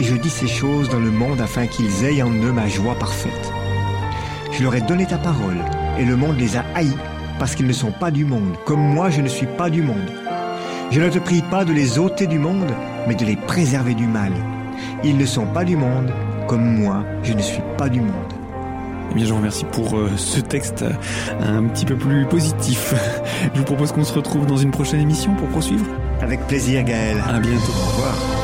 et 0.00 0.04
je 0.04 0.14
dis 0.16 0.28
ces 0.28 0.48
choses 0.48 0.90
dans 0.90 0.98
le 0.98 1.10
monde 1.10 1.40
afin 1.40 1.66
qu'ils 1.66 2.04
aient 2.04 2.20
en 2.20 2.30
eux 2.30 2.52
ma 2.52 2.68
joie 2.68 2.94
parfaite. 2.98 3.52
Je 4.52 4.62
leur 4.62 4.74
ai 4.74 4.82
donné 4.82 5.06
ta 5.06 5.16
parole, 5.16 5.64
et 5.98 6.04
le 6.04 6.16
monde 6.16 6.38
les 6.38 6.56
a 6.56 6.64
haïs, 6.74 6.96
parce 7.38 7.54
qu'ils 7.54 7.66
ne 7.66 7.72
sont 7.72 7.92
pas 7.92 8.10
du 8.10 8.26
monde, 8.26 8.54
comme 8.66 8.80
moi 8.80 9.08
je 9.08 9.22
ne 9.22 9.28
suis 9.28 9.48
pas 9.56 9.70
du 9.70 9.80
monde. 9.80 10.12
Je 10.90 11.00
ne 11.00 11.08
te 11.08 11.18
prie 11.18 11.42
pas 11.50 11.64
de 11.64 11.72
les 11.72 11.98
ôter 11.98 12.26
du 12.26 12.38
monde, 12.38 12.72
mais 13.08 13.14
de 13.14 13.24
les 13.24 13.36
préserver 13.36 13.94
du 13.94 14.06
mal. 14.06 14.32
Ils 15.04 15.16
ne 15.16 15.26
sont 15.26 15.46
pas 15.46 15.64
du 15.64 15.76
monde, 15.76 16.12
comme 16.48 16.78
moi 16.80 17.02
je 17.22 17.32
ne 17.32 17.42
suis 17.42 17.62
pas 17.78 17.88
du 17.88 18.00
monde. 18.00 18.33
Eh 19.10 19.14
bien, 19.14 19.24
je 19.24 19.30
vous 19.30 19.36
remercie 19.36 19.64
pour 19.72 19.96
euh, 19.96 20.10
ce 20.16 20.40
texte 20.40 20.82
euh, 20.82 20.92
un 21.58 21.64
petit 21.64 21.84
peu 21.84 21.96
plus 21.96 22.26
positif. 22.26 22.94
Je 23.54 23.58
vous 23.58 23.64
propose 23.64 23.92
qu'on 23.92 24.04
se 24.04 24.12
retrouve 24.12 24.46
dans 24.46 24.56
une 24.56 24.70
prochaine 24.70 25.00
émission 25.00 25.34
pour 25.34 25.48
poursuivre. 25.48 25.86
Avec 26.20 26.46
plaisir, 26.46 26.82
Gaël. 26.84 27.16
À 27.28 27.38
bientôt. 27.38 27.72
Au 27.72 27.96
revoir. 27.96 28.43